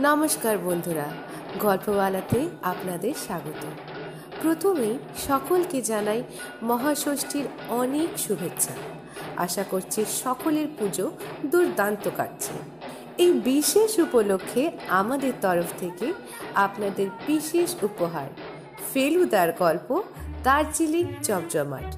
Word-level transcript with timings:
নমস্কার 0.00 0.58
বন্ধুরা 0.58 1.04
গল্পবালাতে 1.58 2.48
আপনাদের 2.62 3.14
স্বাগত। 3.14 3.64
প্রথমেই 4.42 4.98
সকলকে 5.18 5.82
জানাই 5.82 6.22
মহাষষ্ঠীর 6.62 7.44
অনেক 7.68 8.18
শুভেচ্ছা। 8.18 8.72
আশা 9.36 9.64
করছি 9.70 10.04
সকলের 10.04 10.66
পুজো 10.78 11.10
দুর্দান্ত 11.46 12.10
কাটছে। 12.16 12.52
এই 13.18 13.32
বিশেষ 13.32 13.98
উপলক্ষে 13.98 14.70
আমাদের 14.88 15.32
তরফ 15.40 15.66
থেকে 15.78 16.12
আপনাদের 16.54 17.08
বিশেষ 17.26 17.74
উপহার, 17.82 18.26
ফেলুদার 18.94 19.52
গল্প, 19.52 20.02
দার্জিলিং 20.42 21.06
জমজমাট 21.22 21.96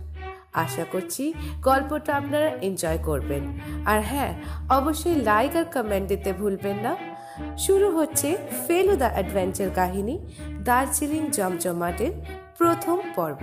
আশা 0.53 0.85
করছি 0.93 1.35
গল্পটা 1.63 2.17
আপনারা 2.17 2.49
এনজয় 2.49 2.99
করবেন। 2.99 3.59
আর 3.87 4.01
হ্যাঁ 4.01 4.43
অবশ্যই 4.71 5.15
লাইক 5.15 5.57
আর 5.57 5.65
কমেন্ট 5.65 6.09
দিতে 6.09 6.33
ভুলবেন 6.33 6.77
না। 6.77 7.16
শুরু 7.59 7.91
হচ্ছে 7.91 8.37
ফেলুদা 8.67 9.09
অ্যাডভেঞ্চার 9.09 9.71
কাহিনী, 9.75 10.19
দার্জিলিং 10.65 11.31
জমজমাটের 11.31 12.11
প্রথম 12.59 12.99
পর্ব। 13.17 13.43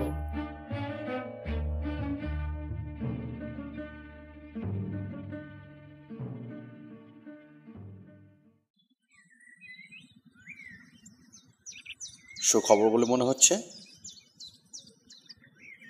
সুখবর 12.41 12.89
বলে 12.89 13.05
মনে 13.05 13.23
হচ্ছে? 13.23 13.61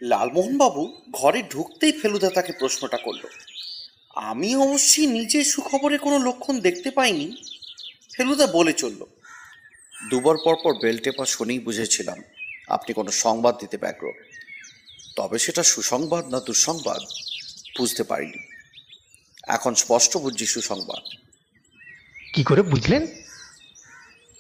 লালমোহনবাবু 0.01 0.93
ঘরে 1.12 1.43
ঢুকতেই 1.51 1.91
ফেলুদা 1.91 2.29
তাকে 2.29 2.54
প্রশ্নটা 2.59 2.98
করল। 2.98 3.21
আমি 4.15 4.55
অবশ্যই 4.55 5.07
নিজের 5.07 5.43
সুখবরে 5.43 5.98
কোনো 5.98 6.20
লক্ষণ 6.20 6.59
দেখতে 6.59 6.91
পাইনি। 6.91 7.52
ফেলুদা 8.17 8.47
বলে 8.47 8.73
চলল 8.73 9.05
দুবার 10.09 10.35
পর 10.43 10.55
পর 10.63 10.73
বেল 10.73 10.97
টেপা 10.97 11.25
শুনেই 11.25 11.59
বুঝেছিলাম 11.59 12.17
আপনি 12.67 12.93
কোনো 12.93 13.11
সংবাদ 13.11 13.57
দিতে 13.57 13.77
ব্যগ্র। 13.77 14.11
তবে 15.15 15.39
সেটা 15.39 15.63
সুসংবাদ 15.63 16.27
না 16.27 16.39
দুঃসংবাদ 16.39 17.01
বুঝতে 17.77 18.03
পারিনি। 18.03 18.47
এখন 19.47 19.75
স্পষ্ট 19.75 20.17
বুঝছি 20.17 20.45
সুসংবাদ। 20.45 21.17
কি 22.34 22.43
করে 22.43 22.61
বুঝলেন? 22.61 23.07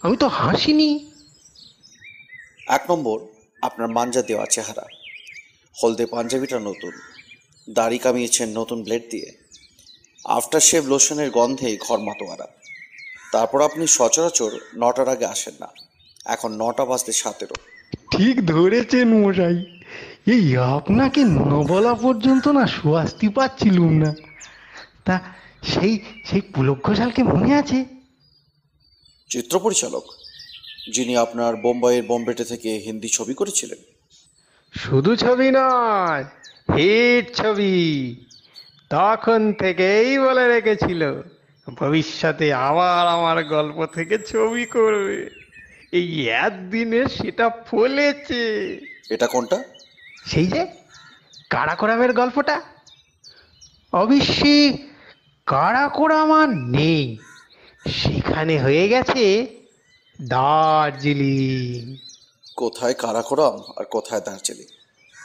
আমি 0.01 0.17
তো 0.17 0.27
হাসিনি। 0.27 1.11
এক 2.67 2.91
নম্বর 2.91 3.19
আপনার 3.61 3.87
মাঞ্জা 3.87 4.21
দেওয়া 4.21 4.45
চেহারা। 4.45 4.85
হলদে 5.83 6.05
পাঞ্জাবিটা 6.05 6.59
নতুন 6.59 6.91
দাড়ি 7.69 7.97
কামিয়েছেন 7.97 8.49
নতুন 8.49 8.83
ব্লেড 8.83 9.09
দিয়ে। 9.09 9.37
আফটার 10.23 10.59
শেভ 10.59 10.85
লোশনের 10.85 11.31
গন্ধে 11.31 11.77
ঘর 11.77 11.99
মাতোয়ারা। 11.99 12.62
তারপর 13.33 13.61
আপনি 13.61 13.87
সচরাচর 13.87 14.51
নটার 14.77 15.09
আগে 15.09 15.25
আসেন 15.25 15.53
না। 15.59 15.67
এখন 16.25 16.51
নটা 16.61 16.85
বাজতে 16.85 17.11
সাতেরো। 17.11 17.55
ঠিক 18.11 18.45
ধরেছেন 18.45 19.13
মশাই। 19.13 19.65
এই 20.27 20.57
আপনাকে 20.57 21.23
ন 21.23 21.63
বলা 21.67 21.93
পর্যন্ত 21.93 22.47
না 22.47 22.67
সুয়াস্তি 22.67 23.29
পাচ্ছিলুম 23.29 23.91
না। 23.91 24.15
তা 25.05 25.19
সেই 25.63 25.99
সেই 26.25 26.41
পুলক 26.41 26.77
ঘোষালকে 26.83 27.23
মনে 27.23 27.55
আছে? 27.55 27.85
চিত্র 29.29 29.59
পরিচালক 29.59 30.03
যিনি 30.93 31.17
আপনার 31.17 31.55
বোম্বাইয়ের 31.55 32.03
বোম্বেটে 32.03 32.43
থেকে 32.43 32.69
হিন্দি 32.85 33.07
ছবি 33.07 33.33
করেছিলেন। 33.33 33.79
শুধু 34.75 35.15
ছবি 35.15 35.51
নয় 35.51 36.23
হিট 36.75 37.35
ছবি। 37.35 38.15
তখন 38.89 39.53
থেকেই 39.53 40.19
বলে 40.19 40.47
রেখেছিল। 40.47 41.21
ভবিষ্যতে 41.71 42.53
আবার 42.53 43.07
আমার 43.07 43.43
গল্প 43.43 43.85
থেকে 43.85 44.19
ছবি 44.19 44.65
করবে। 44.65 45.29
এই 45.91 46.29
একদিনে 46.29 47.07
সেটা 47.07 47.49
ফলেছে। 47.49 48.79
এটা 49.09 49.27
কোনটা? 49.27 49.63
সেই 50.25 50.47
যে 50.47 50.67
কারাকোরামের 51.49 52.13
গল্পটা। 52.13 52.61
অবশ্যই 53.93 54.77
কারাকোরাম 55.45 56.31
আর 56.41 56.47
নেই। 56.47 57.17
সেখানে 57.87 58.59
হয়ে 58.59 58.89
গেছে 58.89 59.47
দার্জিলিং। 60.21 61.97
কোথায় 62.55 62.93
কারাকোরাম 62.93 63.61
আর 63.77 63.85
কোথায় 63.85 64.21
দার্জিলিং? 64.21 64.65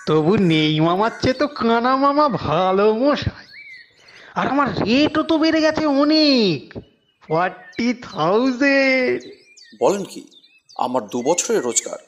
তবু 0.07 0.37
নেই 0.37 0.81
মামার 0.81 1.11
চেয়ে 1.23 1.35
তো 1.35 1.47
কানা 1.47 1.97
মামা 1.97 2.29
ভালো 2.29 2.95
মশাই। 2.95 3.48
আর 4.39 4.47
আমার 4.47 4.69
রেটও 4.79 5.23
তো 5.23 5.39
বেড়ে 5.39 5.61
গেছে 5.61 5.87
অনেক। 5.87 6.79
ফর্টি 7.29 7.95
থাউজেন্ড 7.95 9.23
বলেন 9.81 10.05
কি 10.05 10.23
আমার 10.77 11.03
দু 11.07 11.23
বছরের 11.23 11.63
রোজগার। 11.63 11.99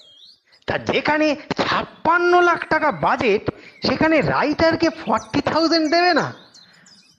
তা 0.67 0.79
যেখানে 0.79 1.37
ছাপ্পান্ন 1.57 2.43
লাখ 2.43 2.69
টাকা 2.69 2.93
বাজেট 2.93 3.51
সেখানে 3.87 4.21
রাইটারকে 4.21 4.89
ফর্টি 4.91 5.41
থাউজেন্ড 5.41 5.91
দেবে 5.91 6.15
না। 6.15 6.33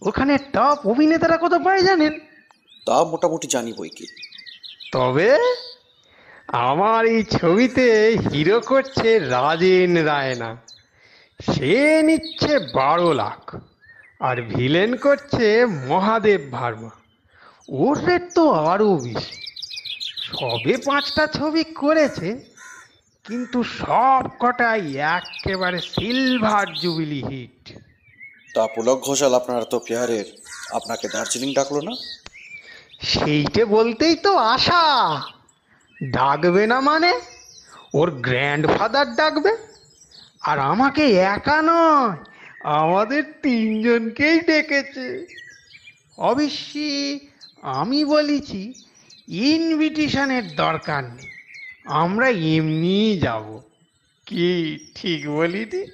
ওখানে 0.01 0.37
টপ 0.37 0.79
অভিনেতারা 0.85 1.37
কত 1.37 1.53
পায় 1.63 1.83
জানেন? 1.83 2.13
তা 2.85 3.03
মোটামুটি 3.03 3.47
জানি 3.47 3.73
বই 3.73 3.89
কি। 3.89 4.05
তবে 4.93 5.31
আমার 6.47 7.05
এই 7.05 7.23
ছবিতে 7.23 8.17
হিরো 8.33 8.59
করছে 8.59 9.19
রাজেন 9.19 9.93
রায়না। 10.05 10.49
সে 11.39 12.03
নিচ্ছে 12.03 12.59
বারো 12.59 13.13
লাখ। 13.13 13.43
আর 14.21 14.41
ভিলেন 14.41 14.95
করছে 14.95 15.65
মহাদেব 15.65 16.41
ভার্মা। 16.51 16.89
ওর 17.69 18.05
রেট 18.05 18.33
তো 18.35 18.51
আরও 18.51 18.97
বেশি। 18.97 19.37
সবে 20.23 20.77
পাঁচটা 20.77 21.27
ছবি 21.27 21.63
করেছে 21.63 22.29
কিন্তু 23.25 23.63
সব 23.63 24.23
কটাই 24.39 24.97
একেবারে 24.97 25.79
সিলভার 25.81 26.73
জুবিলি 26.73 27.23
হিট। 27.29 27.79
তা 28.55 28.67
পুলক 28.67 28.99
ঘোষাল 28.99 29.33
আপনার 29.33 29.63
তো 29.63 29.79
পেয়ারের 29.79 30.25
আপনাকে 30.73 31.07
দার্জিলিং 31.07 31.53
ডাকলো 31.53 31.81
না? 31.81 31.93
সেইটে 33.01 33.65
বলতেই 33.65 34.15
তো 34.15 34.37
আশা। 34.37 34.83
ডাকবে 36.11 36.67
না 36.67 36.81
মানে? 36.81 37.11
ওর 37.93 38.11
গ্র্যান্ডফাদার 38.11 39.15
ডাকবে? 39.15 39.51
আর 40.41 40.59
আমাকে 40.59 41.03
একা 41.11 41.61
নয়। 41.61 42.30
আমাদের 42.63 43.23
তিনজনকেই 43.41 44.39
ডেকেছে। 44.39 45.27
অবশ্যই 46.17 47.19
আমি 47.61 48.05
বলেছি 48.05 48.73
ইনভিটেশনের 49.27 50.55
দরকার 50.55 51.03
নেই। 51.03 51.27
আমরা 51.85 52.29
এমনিই 52.29 53.19
যাব। 53.19 53.61
কি, 54.25 54.79
ঠিক 54.95 55.29
বলি 55.29 55.65
দি 55.65 55.85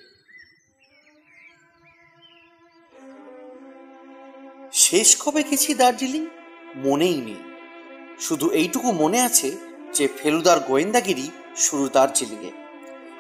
শেষ 4.74 5.22
কবে 5.22 5.44
গেছি 5.44 5.74
দার্জিলিং? 5.74 6.28
মনেই 6.76 7.22
নেই। 7.22 7.36
শুধু 8.20 8.50
এইটুকু 8.50 8.92
মনে 8.92 9.22
আছে 9.22 9.58
যে, 9.94 10.08
ফেলুদার 10.08 10.60
গোয়েন্দাগিরি 10.60 11.30
শুরু 11.56 11.90
দার্জিলিংয়ে। 11.90 12.52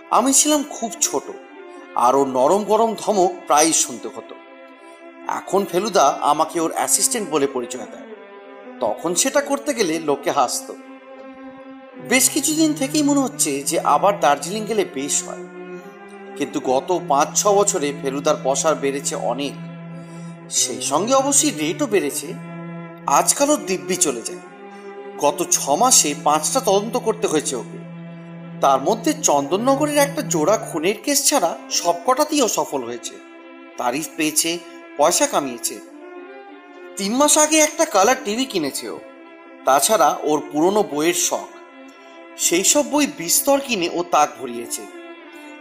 আমি 0.09 0.33
ছিলাম 0.33 0.63
খুব 0.63 0.91
ছোট। 1.01 1.23
আরও 1.97 2.25
নরম 2.25 2.63
গরম 2.63 2.95
ধমক 2.99 3.31
প্রায়ই 3.47 3.73
শুনতে 3.73 4.07
হতো। 4.07 4.35
এখন 5.27 5.65
ফেলুদা 5.65 6.17
আমাকে 6.21 6.59
ওর 6.59 6.71
অ্যাসিস্ট্যান্ট 6.71 7.29
বলে 7.29 7.47
পরিচয় 7.47 7.85
দেয়। 7.85 8.07
তখন 8.79 9.15
সেটা 9.15 9.41
করতে 9.41 9.73
গেলে 9.73 9.99
লোকে 9.99 10.31
হাসতো। 10.31 10.75
বেশ 12.09 12.29
কিছুদিন 12.29 12.73
থেকেই 12.73 13.03
মনে 13.03 13.19
হচ্ছে 13.19 13.63
যে 13.63 13.79
আবার 13.79 14.19
দার্জিলিং 14.19 14.65
গেলে 14.65 14.85
বেশ 14.93 15.23
হয়। 15.23 15.43
কিন্তু 16.35 16.59
গত 16.59 16.99
পাঁচ 17.07 17.41
ছ 17.41 17.47
বছরে 17.47 17.93
ফেলুদার 18.01 18.35
পসার 18.43 18.75
বেড়েছে 18.75 19.15
অনেক। 19.15 19.53
সেই 20.49 20.81
সঙ্গে 20.81 21.13
অবশ্যই 21.13 21.51
রেটও 21.51 21.85
বেড়েছে। 21.85 22.33
আজকালও 23.07 23.57
দিব্যি 23.57 23.95
চলে 23.95 24.21
যায় 24.21 24.39
গত 25.19 25.43
ছ 25.51 25.69
মাসে 25.69 26.13
পাঁচটা 26.23 26.59
তদন্ত 26.59 26.97
করতে 26.97 27.27
হয়েছে 27.27 27.55
ওকে। 27.55 27.86
তার 28.61 28.81
মধ্যে 28.81 29.13
চন্দননগরের 29.13 29.97
একটা 29.97 30.21
জোড়া 30.21 30.57
খুনের 30.57 30.95
কেস 31.03 31.29
ছাড়া 31.29 31.57
সবকটাতেই 31.71 32.41
ও 32.41 32.47
সফল 32.47 32.83
হয়েছে। 32.83 33.13
তারিফ 33.77 34.07
পেয়েছে, 34.17 34.57
পয়সা 34.97 35.27
কামিয়েছে। 35.27 35.79
তিন 36.97 37.15
মাস 37.15 37.37
আগে 37.37 37.57
একটা 37.57 37.85
কালার 37.85 38.15
টিভি 38.25 38.45
কিনেছে 38.45 38.89
ও। 38.89 38.99
তাছাড়া 39.65 40.17
ওর 40.23 40.41
পুরনো 40.51 40.83
বইয়ের 40.83 41.13
শখ। 41.13 41.47
সেই 42.37 42.63
সব 42.63 42.89
বই 42.89 43.07
বিস্তর 43.17 43.59
কিনে 43.59 43.89
ও 43.93 44.03
তাক 44.11 44.29
ভরিয়েছে। 44.39 44.85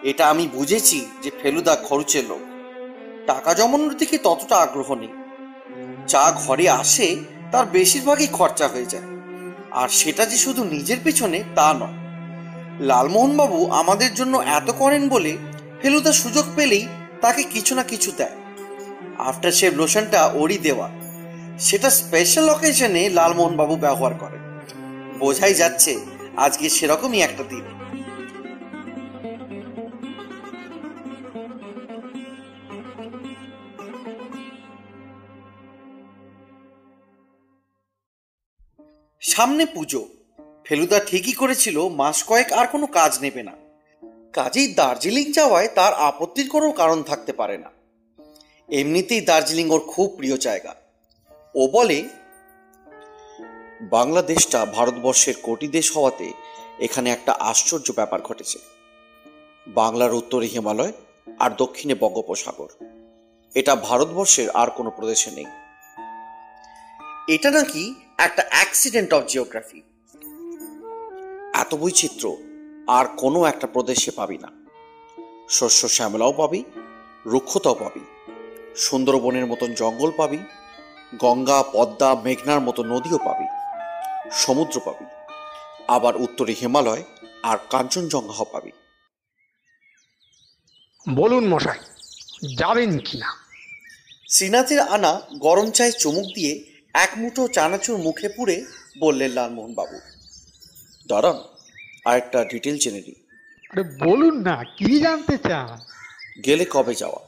এটা 0.03 0.29
আমি 0.29 0.49
বুঝেছি 0.49 1.07
যে 1.23 1.31
ফেলুদা 1.43 1.77
খরচের 1.77 2.25
লোক। 2.25 2.41
টাকা 3.27 3.55
জমানোর 3.55 3.97
দিকে 3.97 4.19
ততটা 4.19 4.57
আগ্রহ 4.57 4.95
নেই। 4.95 5.09
যা 6.09 6.33
ঘরে 6.47 6.71
আসে, 6.71 7.17
তার 7.53 7.67
বেশিরভাগই 7.67 8.27
খরচা 8.27 8.69
হয়ে 8.69 8.87
যায়। 8.87 9.03
আর 9.71 9.89
সেটা 9.89 10.27
যে 10.27 10.37
শুধু 10.37 10.65
নিজের 10.65 10.97
পেছনে 11.05 11.45
তা 11.55 11.75
নয়। 11.75 12.06
লালমোহনবাবু 12.81 13.67
আমাদের 13.67 14.14
জন্য 14.14 14.37
এত 14.37 14.70
করেন 14.70 15.08
বলে 15.08 15.37
ফেলুদা 15.82 16.12
সুযোগ 16.12 16.44
পেলেই 16.56 16.88
তাকে 17.20 17.43
কিছু 17.43 17.75
না 17.75 17.82
কিছু 17.82 18.12
দেয়। 18.17 18.37
আফটার 19.19 19.52
শেভ 19.52 19.75
লোশনটা 19.75 20.26
ওরই 20.26 20.58
দেওয়া, 20.58 20.90
সেটা 21.58 21.90
স্পেশাল 21.90 22.50
অকেশনে 22.50 23.08
লালমোহনবাবু 23.08 23.76
ব্যবহার 23.76 24.14
করেন। 24.14 24.43
বোঝাই 25.19 25.55
যাচ্ছে 25.55 26.00
আজকে 26.37 26.69
সেরকমই 26.69 27.20
একটা 27.20 27.44
দিন। 27.49 27.64
সামনে 39.20 39.67
পুজো। 39.67 40.16
ফেলুদা 40.67 41.01
ঠিকই 41.01 41.33
করেছিল, 41.33 41.89
মাস 41.89 42.25
কয়েক 42.25 42.53
আর 42.53 42.67
কোনো 42.67 42.87
কাজ 42.87 43.19
নেবে 43.21 43.43
না। 43.43 43.53
কাজেই 44.33 44.75
দার্জিলিং 44.75 45.33
যাওয়ায় 45.33 45.69
তার 45.69 45.95
আপত্তির 45.95 46.49
কোনো 46.49 46.73
কারণ 46.73 47.03
থাকতে 47.03 47.33
পারে 47.33 47.59
না। 47.59 47.71
এমনিতেই 48.69 49.21
দার্জিলিং 49.21 49.71
ওর 49.71 49.81
খুব 49.81 50.15
প্রিয় 50.17 50.37
জায়গা। 50.37 50.75
ও 51.55 51.69
বলে, 51.73 52.09
বাংলাদেশটা 53.81 54.65
ভারতবর্ষের 54.65 55.35
কোটি 55.43 55.69
দেশ 55.69 55.97
হওয়াতে 55.97 56.33
এখানে 56.79 57.11
একটা 57.11 57.33
আশ্চর্য 57.33 57.93
ব্যাপার 57.93 58.21
ঘটেছে। 58.21 58.59
বাংলার 59.67 60.15
উত্তরে 60.15 60.47
হিমালয় 60.47 60.93
আর 61.39 61.51
দক্ষিণে 61.51 61.95
বঙ্গোপসাগর। 61.95 62.85
এটা 63.55 63.77
ভারতবর্ষের 63.77 64.51
আর 64.51 64.71
কোনো 64.71 64.91
প্রদেশে 64.91 65.31
নেই। 65.31 65.47
এটা 67.35 67.51
নাকি 67.51 67.95
একটা 68.19 68.45
অ্যাক্সিডেন্ট 68.49 69.15
অফ 69.15 69.25
জিওগ্রাফি 69.25 69.83
এত 71.56 71.75
বৈচিত্র্য 71.75 72.37
আর 72.87 73.06
কোনো 73.17 73.44
একটা 73.44 73.67
প্রদেশে 73.67 74.11
পাবি 74.11 74.38
না। 74.38 74.50
শস্য 75.50 75.88
শ্যামলাও 75.88 76.32
পাবি 76.32 76.64
রুক্ষতাও 77.26 77.75
পাবি। 77.75 78.00
সুন্দরবনের 78.76 79.47
মতন 79.47 79.75
জঙ্গল 79.75 80.11
পাবি 80.17 80.38
গঙ্গা 81.20 81.64
পদ্মা 81.73 82.14
মেঘনার 82.14 82.61
মতো 82.61 82.85
নদীও 82.85 83.19
পাবি 83.19 83.47
সমুদ্র 84.32 84.81
পাবি। 84.81 85.05
আবার 85.88 86.17
উত্তরে 86.17 86.53
হিমালয় 86.61 87.05
আর 87.43 87.59
কাঞ্চনজঙ্ঘাও 87.70 88.47
পাবি। 88.52 88.73
বলুন 91.14 91.49
মশাই 91.49 91.79
যাবেন 92.56 92.99
কিনা? 92.99 93.31
শ্রীনাথের 94.31 94.81
আনা 94.81 95.20
গরম 95.38 95.70
চায়ে 95.70 95.93
চুমুক 95.93 96.26
দিয়ে 96.35 96.52
এক 96.94 97.11
মুঠো 97.17 97.49
চানাচুর 97.49 97.97
মুখে 97.97 98.29
পুড়ে 98.29 98.64
বললেন 98.99 99.31
লালমোহন 99.31 99.75
বাবু 99.75 100.16
দাঁড়ান 101.08 101.38
আরেকটা 102.05 102.44
ডিটেল 102.44 102.79
জেনে 102.79 103.00
নিই। 103.00 103.14
আরে 103.70 103.82
বলুন 103.82 104.41
না 104.41 104.64
কি 104.76 105.00
জানতে 105.00 105.38
চান? 105.38 105.79
গেলে 106.47 106.67
কবে 106.70 106.94
যাওয়া? 106.94 107.20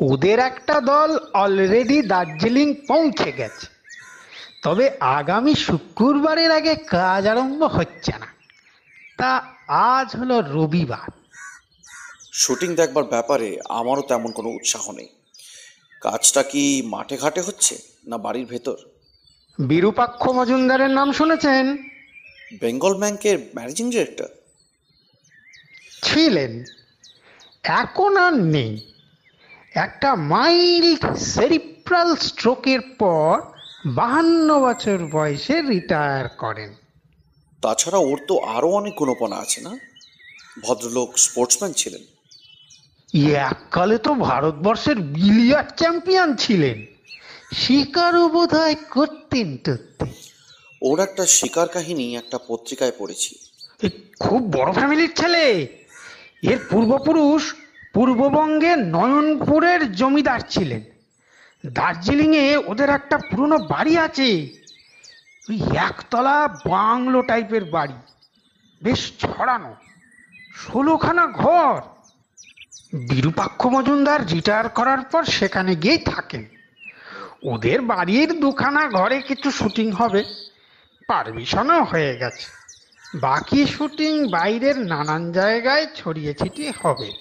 ওদের 0.00 0.38
একটা 0.38 0.80
দল 0.80 1.18
অলরেডি 1.32 2.02
দার্জিলিং 2.02 2.74
পৌঁছে 2.74 3.32
গেছে। 3.32 3.66
তবে 4.62 4.90
আগামী 5.00 5.54
শুক্রবারের 5.54 6.50
আগে 6.50 6.74
কাজ 6.74 7.26
আরম্ভ 7.26 7.62
হচ্ছে 7.62 8.12
না। 8.18 8.26
তা 9.18 9.54
আজ 9.68 10.16
হলো 10.16 10.40
রবিবার। 10.40 11.10
শুটিং 12.32 12.74
দেখবার 12.74 13.04
ব্যাপারে 13.04 13.58
আমারও 13.68 14.02
তেমন 14.02 14.32
কোনো 14.32 14.48
উৎসাহ 14.48 14.92
নেই। 14.92 15.08
কাজটা 16.00 16.42
কি 16.42 16.82
মাঠে 16.84 17.16
ঘাটে 17.16 17.40
হচ্ছে 17.40 17.78
না 18.06 18.18
বাড়ির 18.18 18.46
ভেতর? 18.46 18.76
বিরূপাক্ষ 19.58 20.28
মজুমদারের 20.28 20.90
নাম 20.90 21.12
শুনেছেন? 21.12 21.76
বেঙ্গল 22.60 22.94
ব্যাংকের 22.94 23.38
ম্যানেজিং 23.54 23.90
ডিরেক্টর। 23.90 24.28
ছিলেন। 26.02 26.64
এখন 27.62 28.16
আর 28.16 28.32
নেই। 28.32 28.92
একটা 29.74 30.14
মাইল্ড 30.14 31.16
সেরিপ্রাল 31.16 32.16
স্ট্রোকের 32.16 32.80
পর 32.80 33.40
বাহান্ন 33.86 34.60
বছর 34.60 34.98
বয়সে 34.98 35.62
রিটায়ার 35.62 36.28
করেন। 36.28 36.74
তাছাড়া 37.62 37.98
ওর 37.98 38.18
তো 38.28 38.38
আরও 38.38 38.68
অনেক 38.68 38.94
গুণপনা 38.94 39.36
আছে 39.36 39.60
না? 39.60 39.78
ভদ্রলোক 40.62 41.18
স্পোর্টসম্যান 41.18 41.72
ছিলেন। 41.72 42.02
এককালে 43.36 43.98
তো 43.98 44.14
ভারতবর্ষের 44.14 44.96
বিলিয়ার্ড 44.96 45.70
চ্যাম্পিয়ন 45.76 46.36
ছিলেন। 46.36 46.93
শিকারও 47.56 48.28
বোধ 48.28 48.54
হয় 48.54 48.74
করতেন 48.74 49.56
টরতেন। 49.56 50.12
ওর 50.82 51.00
একটা 51.00 51.26
শিকার 51.26 51.68
কাহিনী 51.68 52.16
একটা 52.16 52.38
পত্রিকায় 52.48 52.92
পড়েছি। 52.98 53.38
এ 53.82 53.88
খুব 54.20 54.52
বড় 54.52 54.72
ফ্যামিলির 54.72 55.12
ছেলে। 55.14 55.68
এর 56.42 56.58
পূর্বপুরুষ 56.70 57.54
পূর্ববঙ্গের 57.94 58.78
নয়নপুরের 58.78 59.92
জমিদার 59.92 60.40
ছিলেন। 60.50 60.82
দার্জিলিংয়ে 61.66 62.56
ওদের 62.56 62.90
একটা 62.90 63.18
পুরনো 63.18 63.58
বাড়ি 63.58 63.98
আছে। 63.98 64.50
ওই 65.48 65.60
একতলা 65.74 66.48
বাংলো 66.48 67.22
টাইপের 67.22 67.64
বাড়ি। 67.64 67.94
বেশ 68.82 69.12
ছড়ানো। 69.18 69.74
ষোলোখানা 70.56 71.26
ঘর। 71.26 71.80
বিরূপাক্ষ 73.08 73.66
মজুমদার 73.66 74.30
রিটায়ার 74.30 74.68
করার 74.68 75.02
পর 75.02 75.24
সেখানে 75.24 75.76
গিয়েই 75.76 75.98
থাকেন। 75.98 76.53
ওদের 77.44 77.82
বাড়ির 77.82 78.40
দুখানা 78.40 78.88
ঘরে 78.88 79.20
কিছু 79.20 79.50
শুটিং 79.50 79.90
হবে। 79.90 80.24
পারমিশনও 81.08 81.84
হয়ে 81.84 82.16
গেছে। 82.16 82.64
বাকি 83.14 83.66
শুটিং 83.66 84.28
বাইরের 84.28 84.78
নানান 84.78 85.32
জায়গায় 85.32 85.86
ছড়িয়ে 85.96 86.34
ছিটিয়ে 86.34 86.72
হবে। 86.82 87.12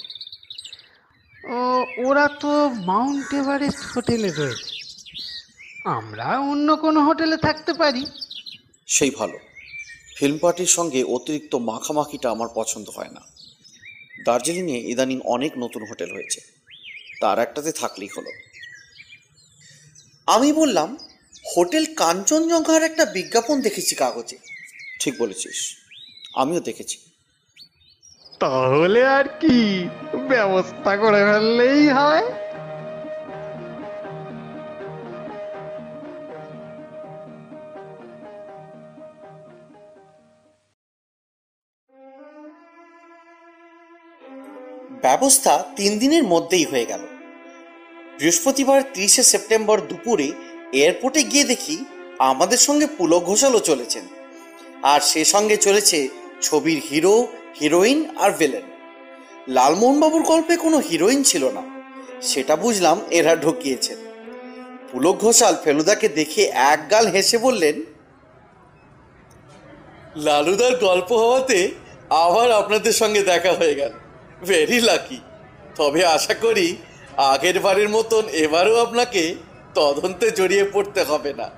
ও, 1.44 1.86
ওরা 2.06 2.28
তো 2.28 2.70
মাউন্ট 2.70 3.34
এভারেস্ট 3.34 3.96
হোটেলে 3.96 4.30
রয়েছে। 4.30 4.74
আমরা 5.86 6.40
অন্য 6.40 6.76
কোনো 6.76 7.06
হোটেলে 7.06 7.38
থাকতে 7.38 7.74
পারি। 7.74 8.06
সেই 8.88 9.10
ভালো। 9.10 9.40
ফিল্ম 10.18 10.38
পার্টির 10.38 10.66
সঙ্গে 10.66 11.04
অতিরিক্ত 11.04 11.56
মাখামাখিটা 11.56 12.32
আমার 12.32 12.48
পছন্দ 12.54 12.90
হয় 12.96 13.10
না। 13.12 13.22
দার্জিলিংয়ে 14.26 14.80
ইদানিং 14.80 15.22
অনেক 15.22 15.58
নতুন 15.58 15.86
হোটেল 15.90 16.14
হয়েছে। 16.14 16.42
তার 17.22 17.40
একটাতে 17.40 17.72
থাকলেই 17.72 18.10
হলো। 18.18 18.53
আমি 20.28 20.54
বললাম 20.54 20.98
হোটেল 21.58 21.86
কাঞ্চনজঙ্ঘার 21.96 22.84
একটা 22.84 23.06
বিজ্ঞাপন 23.06 23.62
দেখেছি 23.62 23.96
কাগজে। 23.96 24.38
ঠিক 25.02 25.14
বলেছিস 25.20 25.76
আমিও 26.36 26.60
দেখেছি। 26.60 26.98
তাহলে 28.40 29.06
আর 29.06 29.28
কি 29.42 29.90
ব্যবস্থা 30.28 30.98
করে 30.98 31.22
ফেললেই 31.34 31.90
হয়। 31.90 32.26
ব্যবস্থা 45.02 45.66
তিন 45.76 46.00
দিনের 46.00 46.24
মধ্যেই 46.24 46.66
হয়ে 46.66 46.86
গেল। 46.86 47.13
বৃহস্পতিবার 48.24 48.80
তিরিশে 48.94 49.24
সেপ্টেম্বর 49.32 49.78
দুপুরে 49.90 50.28
এয়ারপোর্টে 50.80 51.22
গিয়ে 51.32 51.46
দেখি 51.52 51.76
আমাদের 52.30 52.60
সঙ্গে 52.68 52.88
পুলক 52.98 53.22
ঘোষালও 53.30 53.62
চলেছেন। 53.70 54.06
আর 54.92 55.00
সে 55.12 55.22
সঙ্গে 55.34 55.58
চলেছে 55.66 56.00
ছবির 56.42 56.80
হিরো, 56.90 57.16
হিরোইন 57.60 58.00
আর 58.24 58.32
ভিলেন। 58.40 58.66
লালমোহনবাবুর 59.56 60.24
গল্পে 60.32 60.54
কোনো 60.66 60.78
হিরোইন 60.88 61.20
ছিল 61.24 61.44
না, 61.58 61.64
সেটা 62.30 62.54
বুঝলাম 62.64 62.98
এরা 63.18 63.34
ঢুকিয়েছেন। 63.36 63.98
পুলক 64.90 65.16
ঘোষাল 65.26 65.54
ফেলুদাকে 65.64 66.08
দেখে 66.20 66.44
এক 66.74 66.80
গাল 66.92 67.06
হেসে 67.14 67.38
বললেন, 67.46 67.76
লালুদার 70.26 70.74
গল্প 70.86 71.10
হওয়াতে 71.24 71.60
আবার 72.24 72.48
আপনাদের 72.62 72.94
সঙ্গে 73.02 73.22
দেখা 73.32 73.52
হয়ে 73.60 73.76
গেল। 73.82 73.94
ভেরি 74.48 74.80
লাকি 74.90 75.20
তবে 75.78 76.02
আশা 76.16 76.36
করি 76.46 76.68
আগের 77.18 77.60
বারের 77.60 77.90
মতন 77.90 78.28
এবারও 78.28 78.78
আপনাকে 78.78 79.36
তদন্তে 79.74 80.32
জড়িয়ে 80.32 80.70
পড়তে 80.74 81.04
হবে 81.04 81.34
না। 81.34 81.50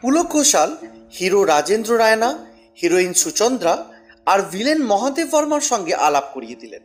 পুলক 0.00 0.26
ঘোষাল, 0.26 0.76
হিরো 1.18 1.44
রাজেন্দ্র 1.44 1.98
রায়না, 1.98 2.46
হিরোইন 2.82 3.12
সুচন্দ্রা 3.12 3.84
আর 4.26 4.42
ভিলেন 4.42 4.82
মহাদেব 4.82 5.28
বর্মার 5.30 5.60
সঙ্গে 5.60 5.94
আলাপ 5.94 6.24
করিয়ে 6.34 6.54
দিলেন। 6.54 6.80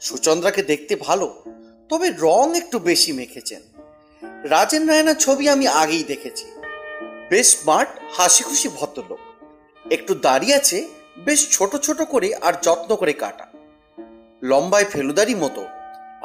সুচন্দ্রাকে 0.00 0.62
দেখতে 0.62 0.96
ভালো, 0.96 1.42
তবে 1.88 2.10
রং 2.10 2.56
একটু 2.56 2.78
বেশি 2.78 3.12
মেখেছেন। 3.12 3.62
রাজেন 4.42 4.86
রায়নার 4.86 5.14
ছবি 5.14 5.48
আমি 5.48 5.68
আগেই 5.68 6.04
দেখেছি। 6.04 6.44
বেশ 7.30 7.58
স্মার্ট 7.58 7.90
হাসি 8.16 8.44
খুশি 8.44 8.68
ভদ্রলোক। 8.68 9.18
একটু 9.92 10.14
দাঁড়িয়ে 10.14 10.54
আছে, 10.54 10.88
বেশ 11.18 11.50
ছোট 11.50 11.76
ছোট 11.76 12.02
করে 12.02 12.34
আর 12.34 12.52
যত্ন 12.62 12.96
করে 12.96 13.12
কাটা। 13.12 13.46
লম্বায় 14.42 14.84
ফেলুদারি 14.84 15.34
মতো। 15.34 15.66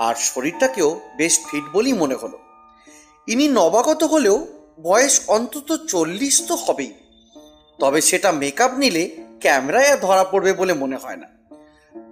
আর 0.01 0.15
শরীরটাকেও 0.15 0.99
বেশ 1.17 1.39
ফিট 1.45 1.63
বলেই 1.73 1.93
মনে 1.93 2.15
হলো। 2.15 2.37
ইনি 3.27 3.47
নবাগত 3.47 4.03
হলেও 4.03 4.47
বয়স 4.81 5.21
অন্তত 5.27 5.77
চল্লিশ 5.87 6.41
তো 6.47 6.55
হবেই। 6.55 6.93
তবে 7.79 8.01
সেটা 8.01 8.31
মেকআপ 8.31 8.71
নিলে 8.77 9.09
ক্যামেরায় 9.39 9.91
আর 9.91 9.97
ধরা 9.97 10.23
পড়বে 10.23 10.53
বলে 10.53 10.73
মনে 10.73 10.97
হয় 10.97 11.15
না। 11.15 11.27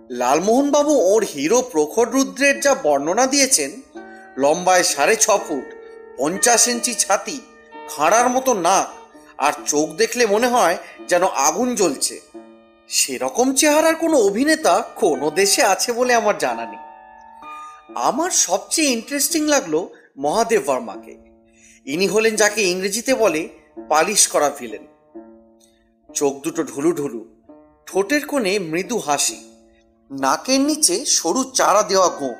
লালমোহনবাবু 0.10 0.94
ওর 1.14 1.26
হিরো 1.34 1.62
প্রখর 1.62 2.10
রুদ্রের 2.10 2.62
যা 2.62 2.76
বর্ণনা 2.84 3.26
দিয়েছেন, 3.26 3.72
লম্বায় 4.38 4.84
সাড়ে 4.84 5.16
ছ 5.16 5.26
ফুট, 5.48 5.68
পঞ্চাশ 6.18 6.68
ইঞ্চি 6.68 6.94
ছাতি, 6.94 7.42
খাঁড়ার 7.90 8.30
মতো 8.30 8.54
নাক 8.54 8.88
আর 9.38 9.54
চোখ 9.66 9.90
দেখলে 9.90 10.26
মনে 10.26 10.48
হয় 10.48 10.78
যেন 11.08 11.24
আগুন 11.24 11.76
জ্বলছে। 11.76 12.22
সেরকম 12.88 13.54
চেহারার 13.54 13.96
কোনো 13.96 14.18
অভিনেতা 14.18 14.84
কোনো 14.96 15.30
দেশে 15.30 15.64
আছে 15.64 15.92
বলে 15.92 16.14
আমার 16.14 16.38
জানা 16.38 16.66
নেই। 16.66 16.89
আমার 17.96 18.30
সবচেয়ে 18.30 18.90
ইন্টারেস্টিং 18.90 19.48
লাগল 19.48 19.88
মহাদেব 20.18 20.62
বর্মাকে 20.66 21.18
ইনি 21.86 22.08
হলেন 22.08 22.36
যাকে 22.36 22.62
ইংরেজিতে 22.62 23.14
বলে 23.14 23.50
পালিশ 23.90 24.28
করা 24.28 24.50
ভিলেন 24.50 24.82
চোখ 26.16 26.34
দুটো 26.40 26.64
ঢুলু 26.64 26.94
ঢুলু, 26.94 27.26
ঠোঁটের 27.86 28.28
কোণে 28.28 28.60
মৃদু 28.60 28.98
হাসি, 28.98 29.52
নাকের 30.12 30.60
নিচে 30.60 31.06
সরু 31.06 31.52
চারা 31.54 31.84
দেওয়া 31.84 32.08
গোঁ। 32.08 32.36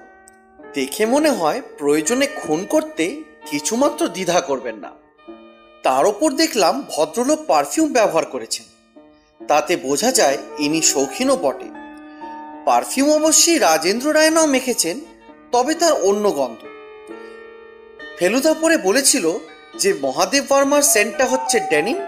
দেখে 0.74 1.06
মনে 1.06 1.30
হয় 1.30 1.62
প্রয়োজনে 1.78 2.28
খুন 2.28 2.66
করতে 2.66 3.24
কিছুমাত্র 3.52 4.08
দ্বিধা 4.08 4.42
করবেন 4.42 4.76
না। 4.76 4.92
তার 5.84 6.06
ওপর 6.06 6.32
দেখলাম 6.32 6.84
ভদ্রলোক 6.90 7.40
পারফিউম 7.48 7.94
ব্যবহার 7.94 8.26
করেছেন। 8.26 8.66
তাতে 9.48 9.76
বোঝা 9.76 10.12
যায় 10.12 10.38
ইনি 10.60 10.82
শৌখিনও 10.82 11.36
বটে। 11.36 11.70
পারফিউম 12.66 13.14
অবশ্যই 13.14 13.58
রাজেন্দ্র 13.58 14.14
রায়নাও 14.14 14.48
মেখেছেন 14.48 15.00
তবে 15.54 15.74
তার 15.82 15.94
অন্য 16.10 16.26
গন্ধ। 16.40 16.62
ফেলুদা 18.18 18.54
পরে 18.62 18.78
বলেছিল 18.88 19.26
যে 19.82 19.90
মহাদেব 20.02 20.44
বর্মার 20.50 20.84
সেন্টটা 20.94 21.26
হচ্ছে 21.26 21.58
ডেনিম 21.72 22.00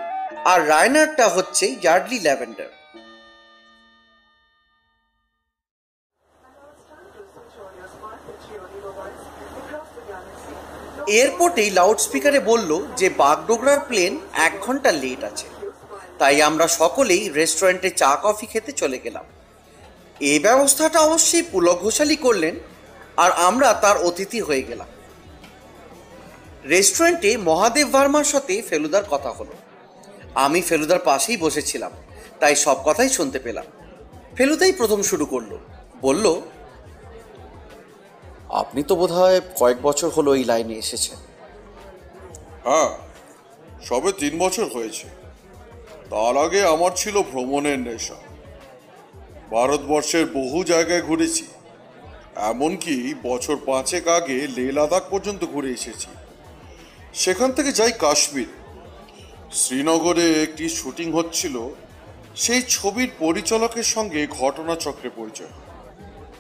আর 0.51 0.59
রায়নারটা 0.67 1.25
হচ্ছে 1.35 1.65
ইয়ার্ডলি 1.81 2.19
ল্যাভেন্ডার। 2.27 2.69
এয়ারপোর্টেই 11.15 11.69
লাউডস্পিকারে 11.69 12.39
বলল 12.39 12.71
যে 12.99 13.07
বাগডোগরার 13.21 13.79
প্লেন 13.79 14.13
এক 14.47 14.53
ঘণ্টা 14.61 14.91
লেট 15.01 15.21
আছে। 15.23 15.47
তাই 16.19 16.37
আমরা 16.49 16.65
সকলেই 16.79 17.23
রেস্টুরেন্টে 17.29 17.89
চা 18.01 18.11
কফি 18.23 18.45
খেতে 18.51 18.71
চলে 18.71 18.97
গেলাম। 19.05 19.25
এই 20.31 20.39
ব্যবস্থাটা 20.39 20.99
অবশ্যই 21.07 21.45
পুলক 21.51 21.77
ঘোষালি 21.85 22.17
করলেন 22.25 22.55
আর 23.23 23.31
আমরা 23.47 23.69
তার 23.83 23.97
অতিথি 24.07 24.39
হয়ে 24.39 24.63
গেলাম। 24.69 24.89
রেস্টুরেন্টে 26.73 27.31
মহাদেব 27.49 27.87
ভার্মার 27.93 28.27
সাথে 28.33 28.55
ফেলুদার 28.69 29.05
কথা 29.09 29.31
হলো। 29.31 29.53
আমি 30.45 30.59
ফেলুদার 30.61 31.01
পাশেই 31.09 31.37
বসেছিলাম, 31.37 31.91
তাই 32.39 32.55
সব 32.55 32.77
কথাই 32.85 33.09
শুনতে 33.09 33.39
পেলাম। 33.39 33.67
ফেলুদাই 34.35 34.71
প্রথম 34.71 34.99
শুরু 35.01 35.25
করল, 35.25 35.51
বলল, 36.01 36.25
আপনি 38.61 38.81
তো 38.83 38.93
বোধহয় 38.95 39.39
কয়েক 39.59 39.77
বছর 39.81 40.09
হলো 40.09 40.29
এই 40.35 40.43
লাইনে 40.43 40.75
এসেছেন। 40.83 41.17
হ্যাঁ 42.65 42.89
সবে 43.87 44.09
তিন 44.11 44.33
বছর 44.37 44.65
হয়েছে। 44.75 45.07
তার 46.09 46.35
আগে 46.45 46.61
আমার 46.73 46.91
ছিল 46.95 47.15
ভ্রমণের 47.21 47.79
নেশা। 47.79 48.17
ভারতবর্ষের 49.51 50.25
বহু 50.33 50.59
জায়গায় 50.63 51.01
ঘুরেছি। 51.01 51.45
এমনকি 52.35 53.13
বছর 53.23 53.57
পাঁচেক 53.65 54.07
আগে 54.07 54.47
লে 54.47 54.71
লাদাখ 54.71 55.03
পর্যন্ত 55.09 55.45
ঘুরে 55.45 55.71
এসেছি। 55.71 56.07
সেখান 57.13 57.51
থেকে 57.51 57.71
যাই 57.71 57.91
কাশ্মীর। 57.91 58.47
শ্রীনগরে 59.51 60.43
একটি 60.43 60.69
শুটিং 60.69 61.11
হচ্ছিল, 61.11 61.73
সেই 62.35 62.61
ছবির 62.69 63.11
পরিচালকের 63.19 63.83
সঙ্গে 63.83 64.27
ঘটনাচক্রে 64.27 65.09
পরিচয়। 65.15 65.47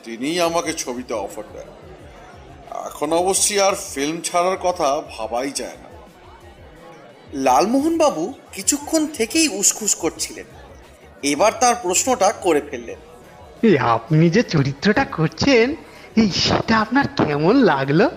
তিনিই 0.03 0.39
আমাকে 0.39 0.73
ছবিতে 0.73 1.13
অফার 1.13 1.43
দেন। 1.53 1.67
এখন 2.85 3.13
অবশ্যই 3.13 3.59
আর 3.59 3.73
ফিল্ম 3.93 4.21
ছাড়ার 4.21 4.57
কথা 4.57 5.01
ভাবাই 5.17 5.51
যায় 5.51 5.77
না। 5.83 5.89
লালমোহন 7.33 7.97
বাবু 7.97 8.33
কিছুক্ষণ 8.53 9.07
থেকেই 9.07 9.47
উসখুস 9.47 9.95
করছিলেন। 9.95 10.45
এবার 11.23 11.51
তার 11.59 11.75
প্রশ্নটা 11.81 12.31
করে 12.31 12.61
ফেললেন। 12.71 13.10
এই 13.63 13.77
আপনি 13.77 14.29
যে 14.29 14.43
চরিত্রটা 14.43 15.05
করছেন 15.05 15.65
এই 16.15 16.29
সেটা 16.31 16.75
আপনার 16.79 17.07
কেমন 17.19 17.55
লাগল? 17.71 18.09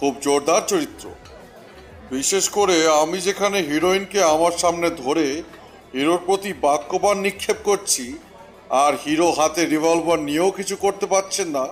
খুব 0.00 0.12
জোরদার 0.20 0.62
চরিত্র। 0.66 1.04
বিশেষ 2.10 2.48
করে 2.48 2.76
আমি 2.88 3.18
যেখানে 3.20 3.58
হিরোইনকে 3.58 4.18
আমার 4.24 4.52
সামনে 4.52 4.90
ধরে 4.90 5.26
হিরোর 5.94 6.20
প্রতি 6.26 6.52
বাক্যবান 6.60 7.16
নিক্ষেপ 7.18 7.56
করছি 7.64 8.04
আর 8.70 8.92
হিরো 9.06 9.28
হাতে 9.30 9.62
রিভলভার 9.66 10.18
নিয়েও 10.18 10.50
কিছু 10.50 10.76
করতে 10.76 11.06
পারছেন 11.06 11.48
না 11.48 11.66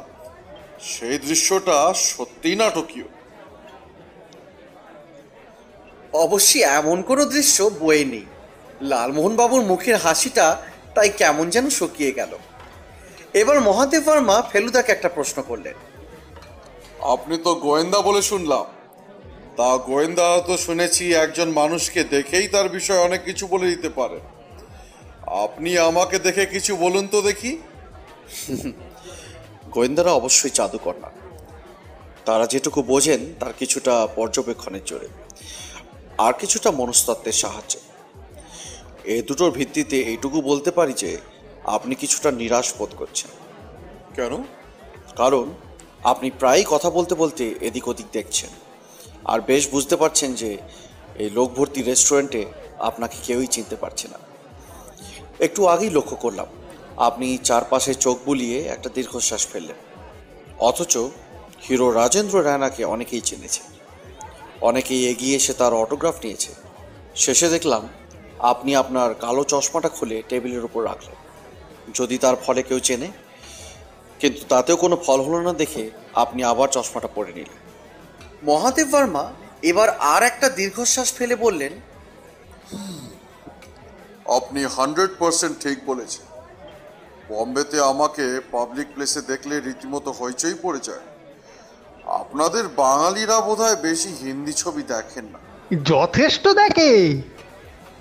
সেই 0.83 1.19
দৃশ্যটা 1.19 1.77
সত্যিই 1.95 2.57
নাটকীয়। 2.57 3.09
অবশ্যই 6.13 6.63
এমন 6.79 7.03
কোনো 7.03 7.23
দৃশ্য 7.25 7.71
বয়ে 7.81 8.05
নেই। 8.05 8.27
লালমোহন 8.83 9.37
বাবুর 9.37 9.63
মুখের 9.63 9.97
হাসিটা 9.97 10.47
তাই 10.95 11.09
কেমন 11.09 11.51
যেন 11.51 11.67
শুকিয়ে 11.71 12.13
গেল। 12.13 12.33
এবার 13.35 13.61
মহাদেব 13.61 14.03
বর্মা 14.03 14.43
ফেলুদাকে 14.43 14.93
একটা 14.93 15.09
প্রশ্ন 15.09 15.43
করলেন। 15.43 15.75
আপনি 17.01 17.39
তো 17.39 17.55
গোয়েন্দা 17.55 18.01
বলে 18.01 18.23
শুনলাম। 18.23 18.65
তা 19.57 19.77
গোয়েন্দা 19.77 20.41
তো 20.47 20.57
শুনেছি 20.57 21.15
একজন 21.15 21.51
মানুষকে 21.51 22.05
দেখেই 22.05 22.49
তার 22.49 22.69
বিষয়ে 22.69 22.99
অনেক 22.99 23.25
কিছু 23.25 23.47
বলে 23.47 23.67
দিতে 23.67 23.89
পারে। 23.89 24.21
আপনি 25.27 25.79
আমাকে 25.79 26.19
দেখে 26.19 26.47
কিছু 26.47 26.77
বলুন 26.77 27.07
তো 27.07 27.23
দেখি। 27.23 27.59
গোয়েন্দারা 29.71 30.13
অবশ্যই 30.13 30.51
জাদুকর 30.51 30.95
না। 31.01 31.11
তারা 32.25 32.47
যেটুকু 32.47 32.83
বোঝেন 32.83 33.35
তার 33.41 33.53
কিছুটা 33.53 34.07
পর্যবেক্ষণের 34.17 34.85
জোরে। 34.85 35.09
আর 36.19 36.33
কিছুটা 36.33 36.71
মনস্তত্ত্বের 36.71 37.33
সাহায্যে। 37.33 37.79
এ 39.05 39.23
দুটোর 39.23 39.51
ভিত্তিতে 39.51 39.97
এইটুকু 39.97 40.43
বলতে 40.43 40.71
পারি 40.71 40.93
যে 40.93 41.19
আপনি 41.65 41.95
কিছুটা 41.95 42.31
নিরাশ 42.31 42.73
বোধ 42.79 42.89
করছেন। 42.97 43.31
কেন? 44.15 44.45
কারণ 45.17 45.51
আপনি 46.05 46.31
প্রায়ই 46.31 46.65
কথা 46.71 46.91
বলতে 46.91 47.15
বলতে 47.15 47.55
এদিক 47.61 47.89
ওদিক 47.89 48.07
দেখছেন। 48.13 48.51
আর 49.25 49.41
বেশ 49.41 49.69
বুঝতে 49.71 49.97
পারছেন 49.97 50.35
যে 50.35 50.59
এই 51.15 51.31
লোকভর্তি 51.31 51.83
রেস্টুরেন্টে 51.83 52.45
আপনাকে 52.79 53.17
কেউই 53.25 53.47
চিনতে 53.47 53.77
পারছে 53.77 54.09
না। 54.09 54.19
একটু 55.41 55.67
আগেই 55.67 55.91
লক্ষ্য 55.91 56.17
করলাম 56.17 56.47
আপনি 56.97 57.39
চারপাশে 57.39 57.95
চোখ 57.95 58.19
বুলিয়ে 58.25 58.63
একটা 58.63 58.91
দীর্ঘশ্বাস 58.95 59.47
ফেললেন। 59.47 59.77
অথচ 60.59 60.97
হিরো 61.69 61.91
রাজেন্দ্র 61.91 62.45
রায়নাকে 62.45 62.85
অনেকেই 62.85 63.21
চিনেছে। 63.21 63.61
অনেকেই 64.61 65.11
এগিয়ে 65.11 65.37
এসে 65.37 65.53
তার 65.53 65.75
অটোগ্রাফ 65.75 66.15
নিয়েছে। 66.25 66.53
শেষে 67.17 67.49
দেখলাম 67.49 67.89
আপনি 68.39 68.77
আপনার 68.77 69.15
কালো 69.15 69.45
চশমাটা 69.45 69.89
খুলে 69.89 70.23
টেবিলের 70.29 70.65
উপর 70.65 70.85
রাখলেন। 70.85 71.30
যদি 71.95 72.19
তার 72.19 72.37
ফলে 72.37 72.63
কেউ 72.63 72.79
চেনে। 72.79 73.09
কিন্তু 74.19 74.41
তাতেও 74.49 74.77
কোনো 74.77 74.97
ফল 75.07 75.21
হলো 75.21 75.41
না 75.43 75.53
দেখে 75.53 75.91
আপনি 76.15 76.45
আবার 76.45 76.69
চশমাটা 76.69 77.09
পরে 77.15 77.33
নিলেন। 77.33 77.59
মহাদেব 78.43 78.89
বর্মা 78.89 79.33
এবার 79.63 79.89
আর 79.89 80.23
একটা 80.23 80.49
দীর্ঘশ্বাস 80.49 81.13
ফেলে 81.13 81.37
বললেন 81.37 81.73
আপনি 84.27 84.65
হান্ড্রেড 84.65 85.11
পার্সেন্ট 85.19 85.59
ঠিক 85.63 85.79
বলেছেন। 85.87 86.27
বম্বেতে 87.29 87.81
আমাকে 87.81 88.41
পাবলিক 88.53 88.87
প্লেসে 88.95 89.21
দেখলে 89.21 89.61
রীতিমতো 89.61 90.11
হইচই 90.13 90.55
পড়ে 90.63 90.81
যায়। 90.83 91.05
আপনাদের 92.07 92.69
বাঙালিরা 92.69 93.41
বোধহয় 93.41 93.77
বেশি 93.77 94.09
হিন্দি 94.09 94.53
ছবি 94.53 94.83
দেখেন 94.83 95.25
না। 95.25 95.39
যথেষ্ট 95.85 96.49
দেখে। 96.49 96.91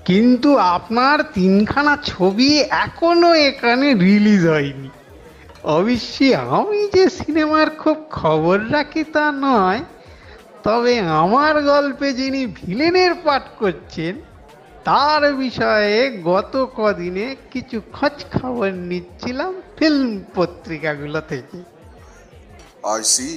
কিন্তু 0.09 0.49
আপনার 0.75 1.17
তিনখানা 1.37 1.93
ছবি 2.11 2.49
এখনও 2.85 3.31
এখানে 3.49 3.87
রিলিজ 4.05 4.43
হয়নি। 4.53 4.89
অবশ্যই 5.77 6.33
আমি 6.57 6.79
যে 6.95 7.03
সিনেমার 7.19 7.67
খুব 7.81 7.97
খবর 8.19 8.57
রাখি 8.75 9.03
তা 9.15 9.25
নয় 9.45 9.81
তবে 10.63 10.93
আমার 11.23 11.55
গল্পে 11.71 12.09
যিনি 12.13 12.41
ভিলেনের 12.59 13.13
পাঠ 13.25 13.43
করছেন 13.61 14.13
তার 14.87 15.21
বিষয়ে 15.35 15.97
গত 16.31 16.53
কদিনে 16.77 17.27
কিছু 17.53 17.77
খোঁজ 17.95 18.17
খবর 18.35 18.69
নিচ্ছিলাম 18.89 19.51
ফিল্ম 19.77 20.09
পত্রিকাগুলো 20.35 21.19
থেকে। 21.31 21.57
সি 23.13 23.29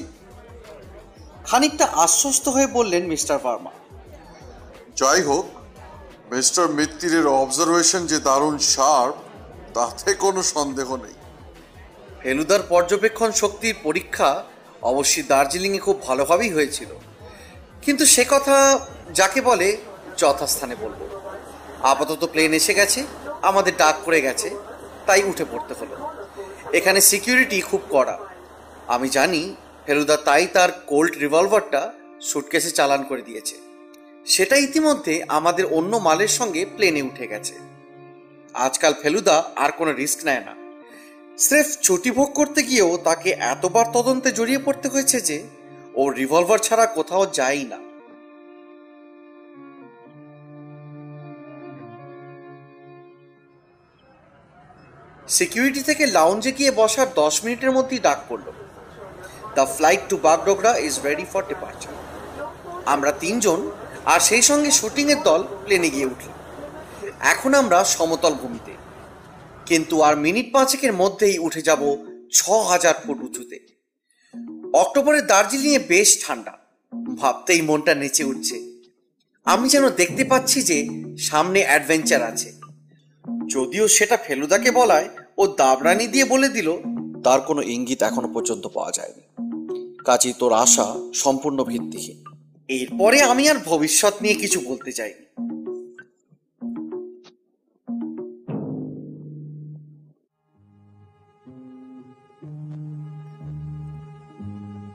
খানিকটা 1.45 1.87
আশ্বস্ত 2.05 2.45
হয়ে 2.55 2.69
বললেন 2.77 3.03
মিস্টার 3.13 3.37
ভার্মা। 3.45 3.73
যাই 5.01 5.21
হোক 5.23 5.47
মিস্টার 6.33 6.69
মিত্তিরের 6.69 7.27
অবজারভেশন 7.27 8.07
যে 8.07 8.19
দারুণ 8.19 8.59
শার্প 8.59 9.15
তাতে 9.75 10.15
কোনো 10.15 10.43
সন্দেহ 10.43 10.97
নেই। 10.97 11.15
ফেলুদার 12.23 12.61
পর্যবেক্ষণ 12.69 13.31
শক্তির 13.31 13.75
পরীক্ষা 13.83 14.45
অবশ্যই 14.83 15.23
দার্জিলিংয়ে 15.23 15.79
খুব 15.79 16.03
ভালোভাবেই 16.03 16.51
হয়েছিল। 16.51 16.91
কিন্তু 17.83 18.07
সে 18.07 18.25
কথা 18.31 18.79
যাকে 19.15 19.41
বলে 19.41 19.77
যথাস্থানে 20.19 20.77
বলব। 20.81 21.01
আপাতত 21.83 22.25
প্লেন 22.25 22.53
এসে 22.53 22.75
গেছে, 22.75 23.07
আমাদের 23.43 23.73
ডাক 23.77 23.97
পড়ে 24.05 24.21
গেছে, 24.21 24.51
তাই 25.07 25.23
উঠে 25.23 25.45
পড়তে 25.53 25.75
হলো। 25.81 25.95
এখানে 26.73 27.01
সিকিউরিটি 27.01 27.61
খুব 27.61 27.81
কড়া। 27.91 28.19
আমি 28.87 29.09
জানি 29.09 29.57
ফেলুদা 29.87 30.17
তাই 30.17 30.47
তার 30.47 30.71
কোল্ড 30.87 31.19
রিভলভারটা 31.19 31.93
সুটকেসে 32.21 32.71
চালান 32.71 33.03
করে 33.03 33.23
দিয়েছে। 33.23 33.72
সেটা 34.27 34.57
ইতিমধ্যে 34.57 35.25
আমাদের 35.29 35.67
অন্য 35.67 35.97
মালের 35.97 36.29
সঙ্গে 36.29 36.67
প্লেনে 36.77 37.03
উঠে 37.03 37.27
গেছে। 37.27 37.55
আজকাল 38.55 38.95
ফেলুদা 39.03 39.45
আর 39.57 39.71
কোনো 39.73 39.93
রিস্ক 39.93 40.25
নেয় 40.25 40.41
না। 40.41 40.55
স্রেফ 41.39 41.67
ছুটি 41.83 42.11
ভোগ 42.11 42.29
করতে 42.33 42.63
গিয়েও 42.63 42.97
তাকে 42.97 43.31
এতবার 43.31 43.87
তদন্তে 43.93 44.33
জড়িয়ে 44.33 44.59
পড়তে 44.59 44.89
হয়েছে 44.89 45.21
যে, 45.21 45.43
ও 45.95 46.11
রিভলভার 46.11 46.59
ছাড়া 46.59 46.87
কোথাও 46.87 47.27
যায় 47.27 47.65
না। 47.65 47.79
সিকিউরিটি 55.29 55.83
থেকে 55.83 56.07
লাউঞ্জে 56.07 56.53
গিয়ে 56.53 56.71
বসার 56.71 57.07
দশ 57.15 57.45
মিনিটের 57.45 57.73
মধ্যেই 57.73 57.99
ডাক 57.99 58.19
পড়ল। 58.29 58.47
The 59.55 59.67
flight 59.67 60.01
to 60.09 60.17
Bagdogra 60.17 60.77
is 60.79 61.01
ready 61.05 61.25
for 61.33 61.43
departure 61.49 61.93
আমরা 62.87 63.13
তিনজন 63.13 63.71
আর 64.07 64.21
সেই 64.21 64.43
সঙ্গে 64.43 64.71
শুটিংয়ের 64.71 65.23
দল 65.23 65.45
প্লেনে 65.65 65.91
গিয়ে 65.91 66.07
উঠল। 66.07 66.29
এখন 67.21 67.55
আমরা 67.55 67.85
সমতল 67.85 68.35
ভূমিতে। 68.35 68.73
কিন্তু 69.67 70.03
আর 70.03 70.17
মিনিট 70.17 70.53
পাঁচেকের 70.53 70.93
মধ্যেই 70.93 71.39
উঠে 71.39 71.63
যাব 71.63 71.97
ছ 72.33 72.51
হাজার 72.51 72.95
ফুট 73.07 73.23
উঁচুতে। 73.23 73.59
অক্টোবরের 74.75 75.27
দার্জিলিংয়ে 75.27 75.79
বেশ 75.79 76.27
ঠান্ডা। 76.27 76.53
ভাবতেই 77.17 77.63
মনটা 77.63 77.95
নেচে 77.95 78.25
উঠছে। 78.25 78.73
আমি 79.45 79.69
যেন 79.69 79.91
দেখতে 79.91 80.25
পাচ্ছি 80.25 80.63
যে 80.63 80.89
সামনে 81.19 81.63
অ্যাডভেঞ্চার 81.63 82.23
আছে। 82.23 82.53
যদিও 83.55 83.89
সেটা 83.89 84.17
ফেলুদাকে 84.17 84.71
বলায় 84.71 85.09
ও 85.39 85.47
দাবরানি 85.47 86.07
দিয়ে 86.07 86.25
বলে 86.25 86.49
দিল, 86.49 86.77
তার 87.25 87.41
কোনো 87.41 87.63
ইঙ্গিত 87.63 88.03
এখনও 88.03 88.33
পর্যন্ত 88.33 88.67
পাওয়া 88.67 88.93
যায়নি। 88.93 89.23
কাজেই 90.05 90.33
তোর 90.39 90.53
আশা 90.53 90.95
সম্পূর্ণ 91.15 91.65
ভিত্তিহীন। 91.65 92.25
এরপরে 92.73 93.23
আমি 93.23 93.49
আর 93.49 93.59
ভবিষ্যৎ 93.65 94.15
নিয়ে 94.23 94.35
কিছু 94.35 94.61
বলতে 94.61 94.93
চাই। 94.93 95.13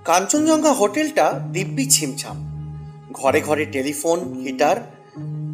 কাঞ্চনজঙ্ঘা 0.05 0.73
হোটেলটা 0.73 1.39
দিব্যি 1.51 1.85
ছিমছাম। 1.89 2.37
ঘরে 3.11 3.41
ঘরে 3.41 3.65
টেলিফোন, 3.65 4.19
হিটার, 4.41 4.77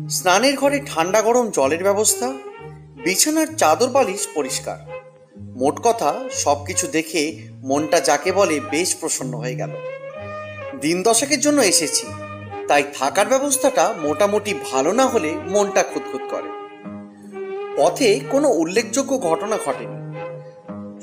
স্নানের 0.10 0.56
ঘরে 0.58 0.82
ঠান্ডা 0.86 1.22
গরম 1.22 1.50
জলের 1.50 1.84
ব্যবস্থা, 1.84 2.28
বিছানার 3.04 3.48
চাদর 3.58 3.90
বালিশ 3.90 4.28
পরিষ্কার। 4.36 4.78
মোট 5.38 5.80
কথা, 5.84 6.24
সবকিছু 6.32 6.88
দেখে 6.88 7.24
মনটা 7.52 8.00
যাকে 8.00 8.32
বলে 8.32 8.60
বেশ 8.60 8.96
প্রসন্ন 9.00 9.38
হয়ে 9.38 9.56
গেল। 9.56 9.72
দিন 10.84 11.04
দশকের 11.04 11.40
জন্য 11.40 11.62
এসেছি। 11.62 12.06
তাই 12.68 12.84
থাকার 13.00 13.28
ব্যবস্থাটা 13.28 13.94
মোটামুটি 14.02 14.54
ভালো 14.72 14.92
না 14.92 15.06
হলে 15.06 15.34
মনটা 15.48 15.84
খুঁতখুত 15.84 16.22
করে। 16.30 16.50
পথে 17.78 18.20
কোনো 18.30 18.48
উল্লেখযোগ্য 18.50 19.12
ঘটনা 19.30 19.58
ঘটেনি। 19.66 19.98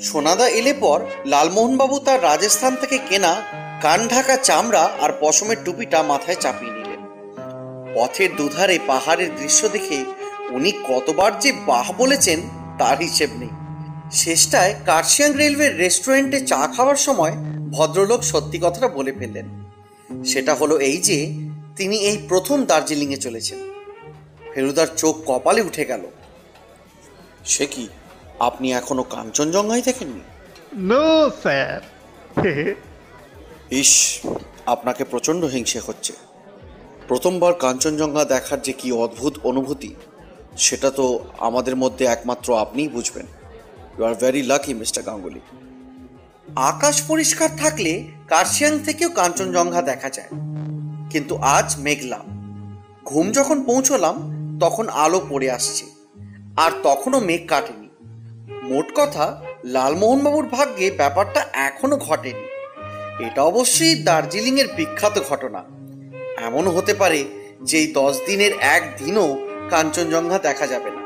সোনাদা 0.03 0.47
এলে 0.49 0.73
পর 0.79 0.99
লালমোহনবাবু 1.25 1.99
তার 1.99 2.23
রাজস্থান 2.23 2.75
থেকে 2.75 2.97
কেনা 3.09 3.41
কান 3.81 4.07
ঢাকা 4.07 4.37
চামড়া 4.37 4.89
আর 5.01 5.11
পশমের 5.19 5.57
টুপিটা 5.65 6.03
মাথায় 6.03 6.35
চাপিয়ে 6.35 6.73
নিলেন। 6.73 7.01
পথের 7.95 8.29
দুধারে 8.35 8.79
পাহাড়ের 8.87 9.29
দৃশ্য 9.35 9.67
দেখে 9.67 10.05
উনি 10.49 10.71
কতবার 10.71 11.39
যে 11.39 11.51
বাহ 11.65 11.91
বলেছেন 11.97 12.39
তার 12.79 12.97
হিসেব 12.97 13.29
নেই। 13.39 13.49
শেষটায় 14.11 14.75
কার্শিয়াং 14.85 15.33
রেলওয়ের 15.33 15.77
রেস্টুরেন্টে 15.77 16.39
চা 16.45 16.61
খাওয়ার 16.75 16.95
সময় 16.95 17.33
ভদ্রলোক 17.71 18.21
সত্যি 18.23 18.59
কথাটা 18.63 18.87
বলে 18.87 19.11
ফেললেন। 19.19 19.60
সেটা 20.25 20.53
হলো 20.55 20.79
এই 20.79 20.97
যে 20.97 21.17
তিনি 21.75 21.97
এই 21.97 22.17
প্রথম 22.27 22.65
দার্জিলিংয়ে 22.65 23.17
চলেছেন। 23.17 23.59
ফেরুদার 24.53 24.87
চোখ 24.97 25.15
কপালে 25.25 25.61
উঠে 25.61 25.85
গেল। 25.85 26.01
সে 27.45 27.65
কি 27.65 27.87
আপনি 28.39 28.73
এখনও 28.73 29.03
কাঞ্চনজঙ্ঘায় 29.03 29.81
দেখেননি? 29.81 30.19
নো 30.75 31.29
স্যার 31.41 31.81
ইস 33.71 34.19
আপনাকে 34.65 35.03
প্রচণ্ড 35.03 35.45
হিংসে 35.45 35.79
হচ্ছে। 35.79 36.13
প্রথমবার 37.07 37.53
কাঞ্চনজঙ্ঘা 37.53 38.25
দেখার 38.25 38.61
যে 38.61 38.73
কি 38.73 38.91
অদ্ভুত 38.91 39.33
অনুভূতি 39.43 39.95
সেটা 40.57 40.91
তো 40.91 41.25
আমাদের 41.37 41.75
মধ্যে 41.75 42.05
একমাত্র 42.05 42.47
আপনিই 42.57 42.87
বুঝবেন। 42.87 43.25
You 43.97 44.05
are 44.05 44.15
very 44.15 44.41
lucky 44.43 44.73
mister 44.73 45.03
Ganguly. 45.03 45.39
আকাশ 46.55 47.01
পরিষ্কার 47.01 47.49
থাকলে 47.57 48.03
কার্শিয়াং 48.27 48.79
থেকেও 48.79 49.09
কাঞ্চনজঙ্ঘা 49.09 49.81
দেখা 49.81 50.09
যায়। 50.09 50.27
কিন্তু 51.09 51.37
আজ 51.37 51.75
মেঘলা। 51.77 52.19
ঘুম 53.05 53.31
যখন 53.31 53.63
পৌঁছলাম, 53.63 54.15
তখন 54.61 54.89
আলো 54.89 55.25
পড়ে 55.29 55.51
আসছে। 55.51 55.85
আর 56.57 56.71
তখনও 56.83 57.19
মেঘ 57.19 57.47
কাটেনি। 57.47 57.89
মোট 58.63 58.85
কথা, 58.95 59.41
লালমোহনবাবুর 59.65 60.47
ভাগ্যে 60.47 60.91
ব্যাপারটা 60.91 61.45
এখনও 61.53 61.97
ঘটেনি। 61.97 62.41
এটা 63.25 63.43
অবশ্যই 63.43 63.95
দার্জিলিংয়ের 63.95 64.67
বিখ্যাত 64.75 65.19
ঘটনা। 65.29 65.63
এমন 66.37 66.67
হতে 66.67 66.93
পারে 66.93 67.25
যে 67.61 67.77
এই 67.77 67.87
দশ 67.87 68.19
দিনের 68.27 68.51
একদিনও 68.59 69.47
কাঞ্চনজঙ্ঘা 69.69 70.39
দেখা 70.39 70.67
যাবে 70.67 70.91
না। 70.91 71.01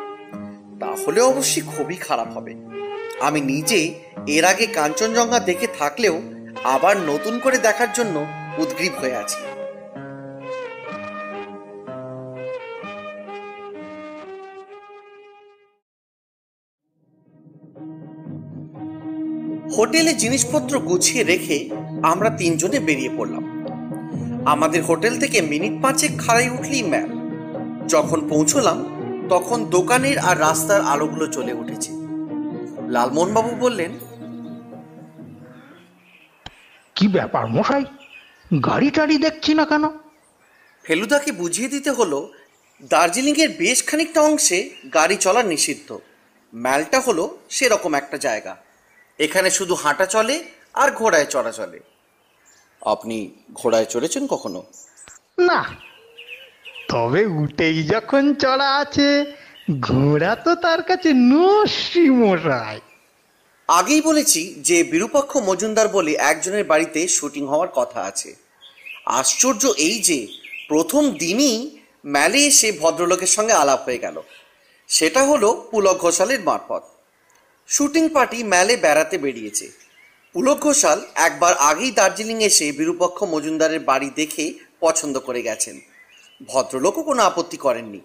তাহলে 0.80 1.22
অবশ্যই 1.22 1.62
খুবই 1.62 1.96
খারাপ 1.96 2.38
হবে। 2.38 2.75
আমি 3.22 3.42
নিজে 3.42 3.94
এর 4.28 4.46
আগে 4.46 4.66
কাঞ্চনজঙ্ঘা 4.66 5.40
দেখে 5.40 5.68
থাকলেও 5.80 6.22
আবার 6.64 6.98
নতুন 6.98 7.40
করে 7.40 7.58
দেখার 7.58 7.88
জন্য 7.94 8.26
উদ্গ্রীব 8.58 8.94
হয়ে 8.94 9.16
আছি। 9.16 9.38
হোটেলে 19.78 20.14
জিনিসপত্র 20.14 20.80
গুছিয়ে 20.80 21.24
রেখে 21.24 21.70
আমরা 22.04 22.30
তিনজনে 22.30 22.80
বেরিয়ে 22.80 23.10
পড়লাম। 23.18 23.46
আমাদের 24.46 24.84
হোটেল 24.84 25.20
থেকে 25.20 25.42
মিনিট 25.42 25.82
পাঁচেক 25.82 26.12
খাড়াই 26.18 26.50
উঠলেই 26.50 26.84
ম্যাম। 26.84 27.10
যখন 27.88 28.30
পৌঁছলাম, 28.30 28.86
তখন 29.30 29.66
দোকানের 29.66 30.18
আর 30.18 30.40
রাস্তার 30.40 30.82
আলোগুলো 30.82 31.28
চলে 31.28 31.54
উঠেছে। 31.54 31.95
লালমোহনবাবু 32.90 33.56
বললেন 33.56 33.92
কি 36.96 37.08
ব্যাপার 37.08 37.48
মশাই? 37.48 37.86
গাড়ি 38.66 38.90
টাড়ি 38.90 39.18
দেখছি 39.18 39.54
না 39.54 39.66
কেন? 39.66 39.84
ফেলুদাকে 40.84 41.32
বুঝিয়ে 41.32 41.70
দিতে 41.70 41.92
হলো 41.92 42.32
দার্জিলিংয়ের 42.84 43.50
বেশ 43.50 43.86
খানিকটা 43.86 44.22
অংশে 44.22 44.70
গাড়ি 44.94 45.16
চলা 45.16 45.44
নিষিদ্ধ। 45.44 46.00
ম্যালটা 46.56 47.00
হলো 47.00 47.38
সেরকম 47.50 47.94
একটা 47.94 48.18
জায়গা। 48.18 48.58
এখানে 49.20 49.50
শুধু 49.52 49.76
হাঁটা 49.76 50.06
চলে 50.06 50.44
আর 50.74 50.92
ঘোড়ায় 50.92 51.26
চড়া 51.26 51.52
চলে। 51.52 51.80
আপনি 52.82 53.32
ঘোড়ায় 53.54 53.86
চড়েছেন 53.86 54.28
কখনো? 54.28 54.64
না। 55.40 55.66
তবে 56.90 57.26
উঠেই 57.26 57.84
যখন 57.84 58.34
চড়া 58.34 58.78
আছে 58.78 59.26
ঘোড়া 59.72 60.36
তো 60.36 60.56
তার 60.56 60.84
কাছে 60.84 61.14
নস্যি 61.14 62.10
মশাই। 62.10 62.80
আগেই 63.68 64.02
বলেছি 64.02 64.56
যে 64.58 64.84
বিরূপাক্ষ 64.84 65.38
মজুমদার 65.38 65.88
বলে 65.88 66.14
একজনের 66.14 66.64
বাড়িতে 66.64 67.08
শুটিং 67.08 67.48
হওয়ার 67.48 67.68
কথা 67.68 68.02
আছে। 68.02 68.36
আশ্চর্য 69.06 69.74
এই 69.78 70.00
যে 70.00 70.28
প্রথম 70.68 71.10
দিনই 71.10 71.80
ম্যালে 72.06 72.38
এসে 72.38 72.72
ভদ্রলোকের 72.72 73.28
সঙ্গে 73.28 73.54
আলাপ 73.54 73.84
হয়ে 73.86 73.98
গেল। 73.98 74.22
সেটা 74.88 75.24
হলো 75.24 75.68
পুলক 75.72 75.98
ঘোষালের 75.98 76.40
মারফত। 76.40 76.84
শুটিং 77.68 78.10
পার্টি 78.10 78.44
ম্যালে 78.44 78.78
বেড়াতে 78.78 79.18
বেরিয়েছে। 79.18 79.72
পুলক 80.34 80.60
ঘোষাল 80.60 81.02
একবার 81.16 81.54
আগেই 81.54 81.92
দার্জিলিং 81.92 82.44
এসে 82.44 82.72
বিরূপাক্ষ 82.72 83.24
মজুমদারের 83.24 83.80
বাড়ি 83.80 84.10
দেখে 84.16 84.54
পছন্দ 84.80 85.20
করে 85.20 85.42
গেছেন। 85.42 85.80
ভদ্রলোকও 86.48 87.04
কোনো 87.04 87.24
আপত্তি 87.24 87.58
করেননি। 87.58 88.02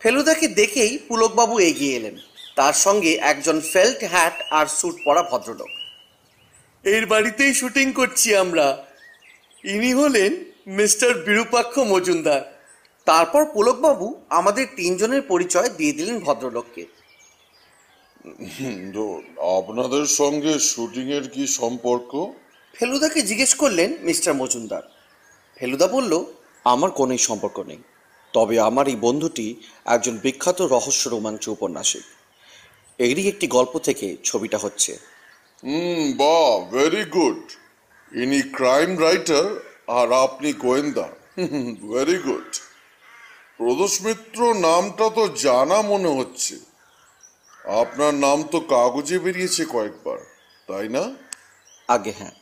ফেলুদাকে 0.00 0.46
দেখেই 0.60 0.92
পুলকবাবু 1.08 1.54
এগিয়ে 1.70 1.96
এলেন। 1.96 2.16
তার 2.56 2.72
সঙ্গে 2.84 3.12
একজন 3.32 3.60
ফেল্ট 3.72 4.00
হ্যাট 4.12 4.36
আর 4.50 4.66
স্যুট 4.66 4.96
পরা 5.04 5.22
ভদ্রলোক। 5.22 5.70
এর 6.84 7.04
বাড়িতেই 7.06 7.52
শুটিং 7.54 7.92
করছি 7.92 8.28
আমরা। 8.36 8.66
ইনি 9.64 9.92
হলেন 10.00 10.32
মিস্টার 10.66 11.10
বিরূপাক্ষ 11.26 11.74
মজুমদার। 11.92 12.42
তারপর 13.06 13.42
পুলকবাবু 13.54 14.06
আমাদের 14.28 14.66
তিনজনের 14.76 15.22
পরিচয় 15.22 15.68
দিয়ে 15.78 15.92
দিলেন 15.92 16.16
ভদ্রলোককে। 16.18 16.82
আপনাদের 19.58 20.04
সঙ্গে 20.20 20.52
শুটিং 20.58 21.06
এর 21.16 21.24
কি 21.34 21.46
সম্পর্ক? 21.46 22.10
ফেলুদাকে 22.74 23.20
জিজ্ঞেস 23.22 23.52
করলেন 23.54 23.90
মিস্টার 24.02 24.32
মজুমদার। 24.34 24.82
ফেলুদা 25.56 25.86
বলল 25.86 26.12
আমার 26.64 26.90
কোনোই 26.90 27.18
সম্পর্ক 27.18 27.58
নেই। 27.60 27.80
তবে 28.32 28.60
আমার 28.60 28.88
এই 28.88 28.96
বন্ধুটি 28.96 29.56
একজন 29.84 30.18
বিখ্যাত 30.18 30.62
রহস্য 30.62 31.08
রোমাঞ্চ 31.08 31.48
উপন্যাসিক। 31.48 32.02
এরই 32.98 33.28
একটি 33.28 33.46
গল্প 33.46 33.78
থেকে 33.78 34.16
ছবিটা 34.24 34.58
হচ্ছে। 34.58 34.98
হুম 35.62 36.12
বাহ 36.16 36.70
ভেরি 36.70 37.04
গুড 37.04 37.42
ইনি 38.12 38.42
ক্রাইম 38.42 38.98
রাইটার 38.98 39.46
আর 39.86 40.12
আপনি 40.12 40.52
গোয়েন্দা। 40.52 41.08
ভেরি 41.92 42.18
গুড 42.18 42.56
প্রদোষ 43.58 44.02
মিত্র 44.02 44.54
নামটা 44.54 45.10
তো 45.10 45.28
জানা 45.28 45.82
মনে 45.82 46.08
হচ্ছে। 46.08 46.54
আপনার 47.64 48.14
নাম 48.14 48.42
তো 48.42 48.60
কাগজে 48.60 49.18
বেরিয়েছে 49.18 49.64
কয়েকবার 49.64 50.18
তাই 50.68 50.88
না? 50.88 51.14
আগে 51.88 52.12
হ্যাঁ। 52.18 52.34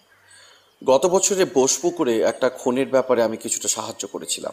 গত 0.84 1.06
বছরে 1.06 1.44
বোসপুকুরে 1.44 2.20
একটা 2.20 2.48
খুনের 2.48 2.86
ব্যাপারে 2.86 3.22
আমি 3.22 3.36
কিছুটা 3.36 3.68
সাহায্য 3.68 4.08
করেছিলাম। 4.08 4.52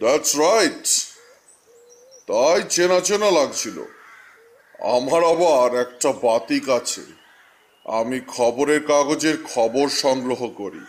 দ্যাটস 0.00 0.36
রাইট 0.36 0.88
তাই 2.28 2.62
চেনা 2.70 3.00
চেনা 3.00 3.30
লাগছিল। 3.30 3.84
আমার 4.80 5.24
আবার 5.24 5.80
একটা 5.80 6.12
বাতিক 6.12 6.68
আছে। 6.68 7.00
আমি 7.86 8.20
খবরের 8.26 8.86
কাগজের 8.86 9.36
খবর 9.54 9.88
সংগ্রহ 9.88 10.48
করি। 10.48 10.80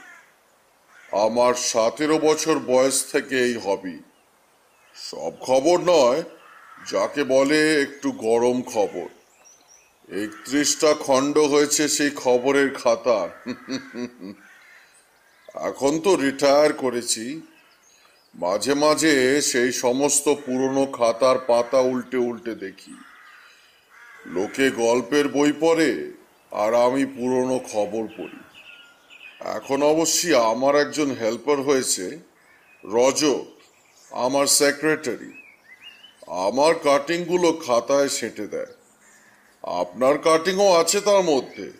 আমার 1.12 1.54
সতেরো 1.54 2.20
বছর 2.20 2.60
বয়স 2.60 3.12
থেকে 3.12 3.40
এই 3.40 3.54
হবি 3.54 4.00
সব 4.96 5.32
খবর 5.42 5.80
নয়, 5.80 6.24
যাকে 6.92 7.24
বলে 7.24 7.82
একটু 7.82 8.12
গরম 8.12 8.62
খবর। 8.62 9.08
একত্রিশটা 10.24 10.94
খণ্ড 10.94 11.38
হয়েছে 11.38 11.88
সেই 11.88 12.12
খবরের 12.16 12.74
খাতার 12.74 13.30
এখন 15.70 16.00
তো 16.00 16.16
রিটায়ার 16.16 16.74
করেছি। 16.74 17.42
মাঝে 18.36 18.74
মাঝে 18.74 19.42
সেই 19.42 19.72
সমস্ত 19.72 20.30
পুরনো 20.30 20.86
খাতার 20.86 21.40
পাতা 21.40 21.80
উল্টে 21.80 22.18
উল্টে 22.18 22.56
দেখি। 22.56 22.94
লোকে 24.26 24.70
গল্পের 24.70 25.28
বই 25.28 25.54
পড়ে 25.60 26.12
আর 26.52 26.74
আমি 26.74 27.06
পুরনো 27.06 27.60
খবর 27.60 28.08
পড়ি। 28.18 28.40
এখন 29.40 29.84
অবশ্যই 29.84 30.36
আমার 30.36 30.76
একজন 30.76 31.12
হেল্পার 31.12 31.62
হয়েছে, 31.62 32.20
রজ, 32.86 33.26
আমার 34.12 34.48
সেক্রেটারি। 34.48 35.42
আমার 36.28 36.76
কাটিংগুলো 36.76 37.54
খাতায় 37.54 38.08
সেঁটে 38.08 38.48
দেয়। 38.48 38.74
আপনার 39.64 40.18
কাটিংও 40.18 40.74
আছে 40.74 41.02
তার 41.02 41.24
মধ্যে। 41.24 41.72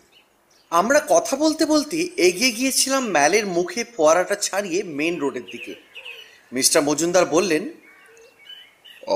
আমরা 0.70 1.02
কথা 1.10 1.36
বলতে 1.36 1.66
বলতে 1.66 1.98
এগিয়ে 2.18 2.52
গিয়েছিলাম 2.52 3.08
ম্যালের 3.08 3.46
মুখে 3.46 3.84
ফোয়ারাটা 3.84 4.36
ছাড়িয়ে 4.36 4.84
মেন 4.84 5.20
রোডের 5.20 5.46
দিকে। 5.46 5.85
মিস্টার 6.52 6.82
মজুমদার 6.82 7.26
বললেন 7.26 7.64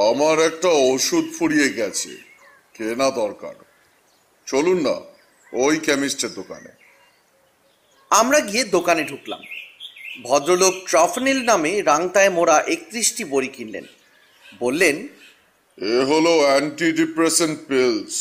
আমার 0.08 0.40
একটা 0.40 0.70
ওষুধ 0.70 1.26
ফুরিয়ে 1.40 1.70
গেছে 1.74 2.18
কেনা 2.74 3.12
দরকার। 3.12 3.56
চলুন 4.48 4.82
না 4.82 5.02
ওই 5.54 5.80
কেমিস্টের 5.80 6.34
দোকানে। 6.34 6.70
আমরা 8.10 8.40
গিয়ে 8.40 8.64
দোকানে 8.64 9.04
ঢুকলাম। 9.04 9.42
ভদ্রলোক 10.24 10.74
ট্রফনিল 10.88 11.46
নামে 11.46 11.82
রাংতায় 11.82 12.30
মোড়া 12.30 12.64
একত্রিশটি 12.68 13.24
বড়ি 13.24 13.48
কিনলেন। 13.48 13.84
বললেন 14.60 15.08
এ 15.78 16.06
হলো 16.06 16.40
অ্যান্টি 16.40 16.92
ডিপ্রেসেন্ট 16.92 17.60
পিলস 17.68 18.16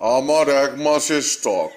আমার 0.00 0.48
এক 0.48 0.72
মাসের 0.80 1.22
স্টক 1.22 1.70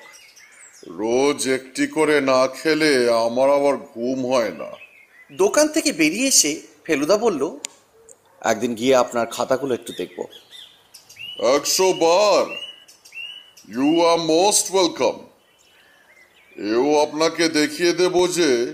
রোজ 0.87 1.49
একটি 1.49 1.87
করে 1.87 2.21
না 2.21 2.47
খেলে 2.47 3.09
আমার 3.09 3.49
আবার 3.49 3.77
ঘুম 3.77 4.33
হয় 4.33 4.51
না। 4.51 4.84
দোকান 5.31 5.67
থেকে 5.67 5.91
বেরিয়ে 5.91 6.27
এসে 6.27 6.61
ফেলুদা 6.83 7.17
বলল 7.17 7.57
একদিন 8.41 8.75
গিয়ে 8.75 8.95
আপনার 8.95 9.27
খাতাগুলো 9.27 9.73
একটু 9.73 9.93
দেখব। 9.97 10.25
একশো 11.55 11.93
বার। 11.93 12.45
ইউ 13.67 14.05
আর 14.05 14.19
মোস্ট 14.19 14.75
ওয়েলকাম 14.75 15.15
এও 16.57 17.01
আপনাকে 17.01 17.49
দেখিয়ে 17.49 17.93
দেব 17.93 18.27
যে 18.27 18.73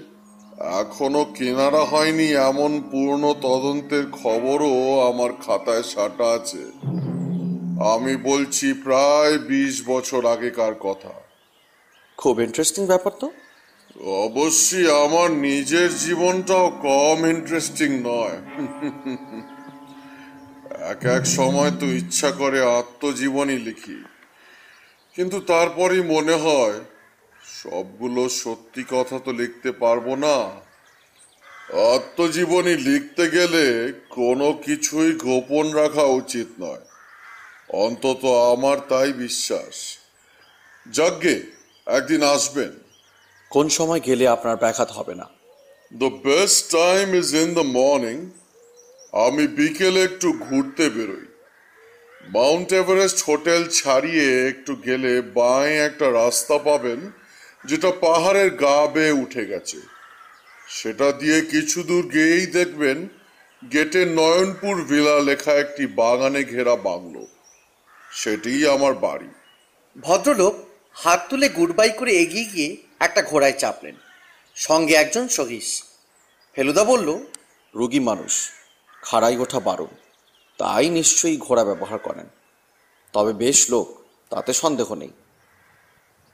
এখনও 0.59 1.25
কেনারা 1.25 1.79
হয়নি 1.79 2.33
এমন 2.33 2.81
পূর্ণ 2.91 3.33
তদন্তের 3.33 4.11
খবরও 4.11 5.01
আমার 5.09 5.33
খাতায় 5.33 5.83
সাটা 5.83 6.25
আছে। 6.25 6.63
আমি 7.93 8.15
বলছি 8.15 8.73
প্রায় 8.73 9.37
বিশ 9.39 9.83
বছর 9.87 10.25
আগেকার 10.25 10.75
কথা। 10.75 11.13
খুব 12.17 12.39
ইন্টারেস্টিং 12.39 12.85
ব্যাপার 12.85 13.11
তো। 13.19 13.31
অবশ্যই 14.05 15.05
আমার 15.05 15.31
নিজের 15.31 15.97
জীবনটাও 15.97 16.69
কম 16.69 17.25
ইন্টারেস্টিং 17.25 17.99
নয়। 18.03 18.37
এক 20.89 21.05
এক 21.05 21.25
সময় 21.25 21.71
তো 21.71 21.85
ইচ্ছা 21.85 22.31
করে 22.31 22.77
আত্মজীবনী 22.77 23.57
লিখি। 23.57 24.03
কিন্তু 25.15 25.39
তারপরই 25.39 26.01
মনে 26.01 26.33
হয়, 26.33 26.79
সবগুলো 27.45 28.29
সত্যি 28.29 28.83
কথা 28.89 29.19
তো 29.19 29.31
লিখতে 29.31 29.71
পারব 29.71 30.15
না। 30.15 30.37
আত্মজীবনী 31.95 32.75
লিখতে 32.75 33.29
গেলে 33.29 33.93
কোনো 34.09 34.53
কিছুই 34.53 35.11
গোপন 35.11 35.71
রাখা 35.71 36.03
উচিত 36.03 36.47
নয়। 36.59 36.81
অন্তত 37.69 38.25
আমার 38.25 38.77
তাই 38.89 39.13
বিশ্বাস। 39.13 39.97
যজ্ঞে 40.91 41.43
একদিন 41.85 42.23
আসবেন। 42.23 42.90
কোন 43.51 43.69
সময় 43.69 43.99
গেলে 43.99 44.27
আপনার 44.27 44.57
ব্যাঘাত 44.57 44.91
হবে 44.91 45.15
না? 45.15 45.27
The 45.91 46.09
best 46.27 46.71
time 46.71 47.15
is 47.15 47.33
in 47.33 47.53
the 47.53 47.65
morning 47.79 48.17
আমি 49.25 49.47
বিকেলে 49.47 50.03
একটু 50.03 50.33
ঘুরতে 50.33 50.89
বেরোই। 50.89 51.25
মাউন্ট 52.33 52.73
এভারেস্ট 52.73 53.19
হোটেল 53.29 53.67
ছাড়িয়ে 53.67 54.47
একটু 54.47 54.75
গেলে 54.75 55.21
বাঁয়ে 55.21 55.79
একটা 55.79 56.11
রাস্তা 56.11 56.57
পাবেন 56.57 56.99
যেটা 57.65 57.91
পাহাড়ের 57.91 58.49
গা 58.55 58.87
বেয়ে 58.87 59.19
উঠে 59.23 59.45
গেছে। 59.45 59.79
সেটা 60.67 61.11
দিয়ে 61.11 61.41
কিছু 61.41 61.83
দূর 61.83 62.03
গিয়েই 62.07 62.45
দেখবেন 62.45 62.97
গেটে 63.73 64.05
নয়নপুর 64.05 64.75
ভিলা 64.85 65.19
লেখা 65.19 65.53
একটি 65.53 65.87
বাগানে 65.87 66.43
ঘেরা 66.43 66.75
বাংলো। 66.75 67.27
সেটিই 68.11 68.67
আমার 68.67 68.93
বাড়ি। 68.93 69.29
ভদ্রলোক 69.95 70.55
হাত 70.93 71.21
তুলে 71.29 71.49
গুড 71.49 71.71
বাই 71.71 71.89
করে 71.89 72.11
এগিয়ে 72.11 72.45
গিয়ে 72.45 72.77
একটা 73.01 73.21
ঘোড়ায় 73.21 73.53
চাপলেন। 73.53 73.95
সঙ্গে 74.55 74.93
একজন 74.93 75.27
সহিস। 75.27 75.83
ফেলুদা 76.53 76.83
বলল 76.83 77.19
রোগী 77.75 77.99
মানুষ 77.99 78.49
খাড়াই 79.01 79.37
ওঠা 79.37 79.59
বারণ। 79.59 79.87
তাই 80.57 80.89
নিশ্চয়ই 80.89 81.37
ঘোড়া 81.37 81.63
ব্যবহার 81.63 81.99
করেন। 81.99 82.29
তবে 83.13 83.33
বেশ 83.33 83.69
লোক 83.69 84.03
তাতে 84.29 84.53
সন্দেহ 84.53 84.93
নেই। 84.93 85.09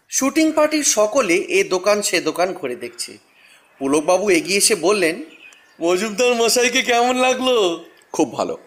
শুটিং 0.10 0.52
পার্টির 0.52 0.84
সকলে 0.84 1.34
এ 1.34 1.64
দোকান 1.70 2.02
সে 2.02 2.22
দোকান 2.22 2.54
ঘুরে 2.54 2.76
দেখছে। 2.76 3.18
পুলকবাবু 3.80 4.30
এগিয়ে 4.30 4.58
এসে 4.58 4.76
বললেন 4.76 5.24
মজুমদার 5.82 6.36
মশাইকে 6.36 6.82
কেমন 6.82 7.16
লাগল? 7.16 7.80
খুব 8.12 8.34
ভালো। 8.34 8.58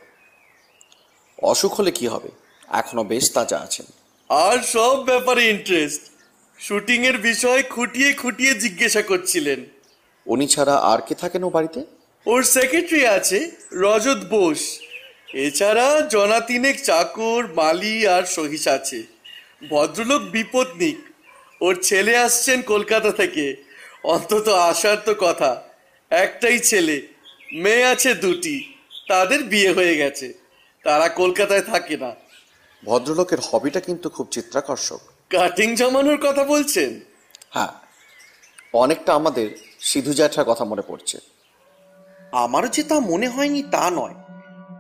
অসুখ 1.42 1.74
হলে 1.74 1.90
কি 1.90 2.06
হবে? 2.06 2.28
এখনও 2.68 3.04
বেশ 3.04 3.32
তাজা 3.32 3.58
আছেন। 3.58 3.86
আর 4.28 4.58
সব 4.58 5.04
ব্যাপারে 5.04 5.48
ইন্টারেস্ট 5.48 6.02
শুটিং 6.60 7.06
এর 7.06 7.18
বিষয় 7.18 7.62
খুঁটিয়ে 7.62 8.12
খুঁটিয়ে 8.12 8.54
জিজ্ঞাসা 8.54 9.02
করছিলেন। 9.02 9.64
উনি 10.26 10.46
ছাড়া 10.46 10.76
আর 10.76 10.98
কে 11.06 11.14
থাকেন 11.14 11.44
ও 11.44 11.50
বাড়িতে? 11.50 11.84
ওর 12.26 12.42
সেক্রেটারি 12.42 13.06
আছে 13.06 13.50
রজত 13.72 14.18
বোস। 14.30 14.78
এছাড়া 15.34 16.00
জনা 16.00 16.40
তিনেক 16.40 16.84
চাকর 16.84 17.48
মালি 17.54 18.06
আর 18.06 18.22
সহিস 18.22 18.68
আছে। 18.68 19.02
ভদ্রলোক 19.70 20.22
বিপত্নিক। 20.22 20.96
ওর 21.60 21.78
ছেলে 21.82 22.16
আসছেন 22.16 22.62
কলকাতা 22.62 23.12
থেকে। 23.12 23.56
অন্তত 24.04 24.48
আসার 24.48 24.96
তো 25.04 25.14
কথা। 25.18 25.62
একটাই 26.10 26.58
ছেলে 26.58 27.02
মেয়ে 27.52 27.84
আছে 27.84 28.14
দুটি। 28.14 28.74
তাদের 29.08 29.42
বিয়ে 29.42 29.72
হয়ে 29.72 29.96
গেছে। 29.96 30.34
তারা 30.84 31.08
কলকাতায় 31.08 31.62
থাকে 31.62 31.96
না। 31.96 32.14
ভদ্রলোকের 32.84 33.38
হবিটা 33.40 33.80
কিন্তু 33.80 34.10
খুব 34.10 34.28
চিত্রাকর্ষক। 34.30 35.00
কাটিং 35.30 35.74
জমানোর 35.74 36.16
কথা 36.16 36.44
বলছেন? 36.44 37.00
হ্যাঁ 37.50 37.68
অনেকটা 38.72 39.14
আমাদের 39.14 39.50
সিধু 39.80 40.12
জ্যাঠার 40.12 40.44
কথা 40.44 40.64
মনে 40.64 40.82
পড়ছে। 40.86 41.18
আমারও 42.32 42.68
যে 42.68 42.82
তা 42.82 43.00
মনে 43.00 43.28
হয়নি 43.28 43.62
তা 43.62 43.90
নয়। 43.90 44.14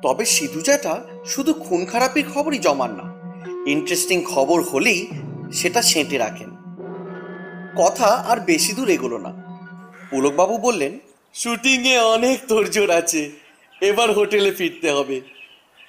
তবে 0.02 0.24
সিধু 0.24 0.60
জ্যাঠা 0.60 1.00
শুধু 1.26 1.52
খুন 1.54 1.84
খারাপির 1.84 2.24
খবরই 2.34 2.58
জমান 2.58 2.90
না। 2.90 3.06
ইন্টারেস্টিং 3.66 4.24
খবর 4.24 4.62
হলেই 4.62 5.10
সেটা 5.52 5.82
সেঁটে 5.82 6.18
রাখেন। 6.18 6.50
কথা 7.76 8.06
আর 8.06 8.40
বেশি 8.40 8.72
দূর 8.72 8.88
এগোলো 8.88 9.18
না। 9.18 9.32
পুলকবাবু 10.10 10.58
বললেন 10.58 10.98
শুটিংয়ে 11.34 11.98
অনেক 11.98 12.40
তোড়জোড় 12.48 12.96
আছে। 12.96 13.30
এবার 13.80 14.12
হোটেলে 14.12 14.50
ফিরতে 14.50 14.90
হবে। 14.90 15.20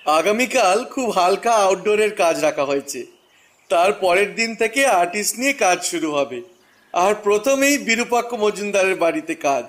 আগামীকাল 0.05 0.85
খুব 0.85 1.09
হালকা 1.09 1.51
আউটডোরের 1.51 2.15
কাজ 2.15 2.39
রাখা 2.39 2.65
হয়েছে। 2.65 3.20
তার 3.71 3.91
পরের 3.93 4.29
দিন 4.35 4.49
থেকে 4.55 4.81
আর্টিস্ট 5.01 5.33
নিয়ে 5.39 5.53
কাজ 5.63 5.77
শুরু 5.91 6.09
হবে। 6.17 6.39
আর 6.93 7.13
প্রথমেই 7.25 7.75
বিরূপাক্ষ 7.87 8.31
মজুমদারের 8.33 8.97
বাড়িতে 9.03 9.33
কাজ। 9.47 9.65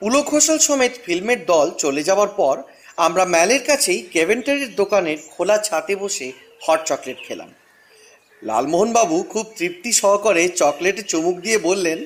পুলক 0.00 0.24
ঘোষাল 0.24 0.58
সমেত 0.58 0.94
ফিল্মের 1.04 1.40
দল 1.46 1.66
চলে 1.78 2.02
যাওয়ার 2.02 2.30
পর 2.36 2.56
আমরা 3.06 3.24
ম্যালের 3.24 3.62
কাছেই 3.66 4.00
কেভেন্টারের 4.12 4.70
দোকানের 4.74 5.18
খোলা 5.32 5.56
ছাতে 5.58 5.94
বসে 5.96 6.28
হট 6.64 6.80
চকলেট 6.84 7.18
খেলাম। 7.26 7.50
লালমোহনবাবু 8.42 9.16
খুব 9.22 9.46
তৃপ্তি 9.58 9.90
সহকারে 9.92 10.42
চকলেটে 10.60 11.02
চুমুক 11.02 11.36
দিয়ে 11.44 11.58
বললেন 11.68 11.98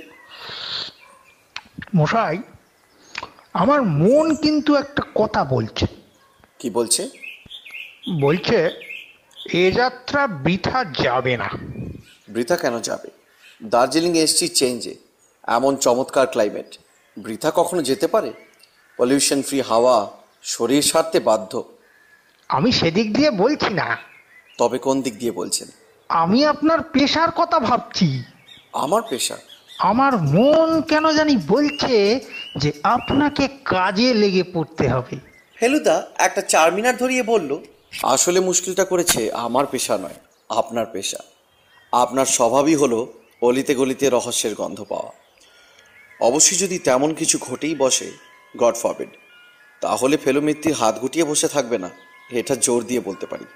মশাই 1.97 2.37
আমার 3.63 3.81
মন 4.01 4.27
কিন্তু 4.35 4.71
একটা 4.75 5.03
কথা 5.15 5.41
বলছে। 5.45 5.85
কি 6.59 6.69
বলছে? 6.71 7.03
বলছে 8.21 8.57
এ 9.53 9.73
যাত্রা 9.73 10.27
বৃথা 10.27 10.85
যাবে 10.85 11.37
না। 11.37 11.51
বৃথা 12.29 12.57
কেন 12.57 12.81
যাবে? 12.81 13.11
দার্জিলিংয়ে 13.63 14.23
এসছি 14.23 14.49
চেঞ্জে 14.49 14.95
এমন 15.47 15.77
চমৎকার 15.77 16.27
ক্লাইমেট 16.27 16.79
বৃথা 17.19 17.53
কখনো 17.55 17.83
যেতে 17.83 18.07
পারে? 18.07 18.33
পলিউশন 18.97 19.43
ফ্রি 19.43 19.61
হাওয়া 19.61 20.11
শরীর 20.43 20.83
সারতে 20.83 21.21
বাধ্য। 21.21 21.65
আমি 22.49 22.73
সেদিক 22.73 23.17
দিয়ে 23.17 23.31
বলছি 23.31 23.75
না। 23.75 23.99
তবে 24.59 24.79
কোন 24.79 25.03
দিক 25.03 25.19
দিয়ে 25.19 25.33
বলছেন? 25.33 25.69
আমি 26.09 26.45
আপনার 26.45 26.83
পেশার 26.83 27.31
কথা 27.31 27.61
ভাবছি। 27.61 28.23
আমার 28.73 29.03
পেশা? 29.09 29.37
আমার 29.79 30.17
মন 30.17 30.83
কেন 30.83 31.13
জানি 31.13 31.37
বলছে 31.49 32.21
যে 32.57 32.73
আপনাকে 32.83 33.49
কাজে 33.65 34.15
লেগে 34.15 34.43
পড়তে 34.43 34.89
হবে। 34.89 35.17
ফেলুদা 35.57 36.07
একটা 36.15 36.41
চার 36.41 36.73
মিনার 36.73 36.97
ধরিয়ে 36.97 37.23
বলল 37.23 37.59
আসলে 38.03 38.41
মুশকিলটা 38.41 38.85
করেছে 38.85 39.21
আমার 39.33 39.67
পেশা 39.67 39.99
নয় 39.99 40.19
আপনার 40.51 40.87
পেশা। 40.87 41.21
আপনার 41.93 42.27
স্বভাবই 42.27 42.75
হলো 42.75 42.99
অলিতে 43.43 43.75
গলিতে 43.75 44.11
রহস্যের 44.11 44.55
গন্ধ 44.55 44.79
পাওয়া। 44.83 45.13
অবশ্যই 46.21 46.59
যদি 46.59 46.77
তেমন 46.79 47.15
কিছু 47.15 47.39
ঘটেই 47.39 47.75
বসে 47.75 48.09
গড 48.57 48.75
ফরবিড 48.75 49.13
তাহলে 49.83 50.17
ফেলু 50.17 50.41
মিত্তির 50.41 50.75
হাত 50.75 50.95
গুটিয়ে 51.03 51.25
বসে 51.25 51.49
থাকবে 51.49 51.79
না 51.79 51.91
এটা 52.31 52.55
জোর 52.57 52.81
দিয়ে 52.85 53.01
বলতে 53.01 53.27
পারি। 53.27 53.47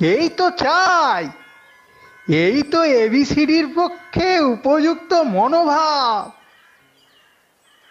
এই 0.00 0.28
তো 0.38 0.46
চাই 0.50 1.24
এই 2.44 2.62
তো 2.72 2.80
এবিসিডির 2.84 3.66
পক্ষে 3.74 4.28
উপযুক্ত 4.54 5.12
মনোভাব। 5.36 6.30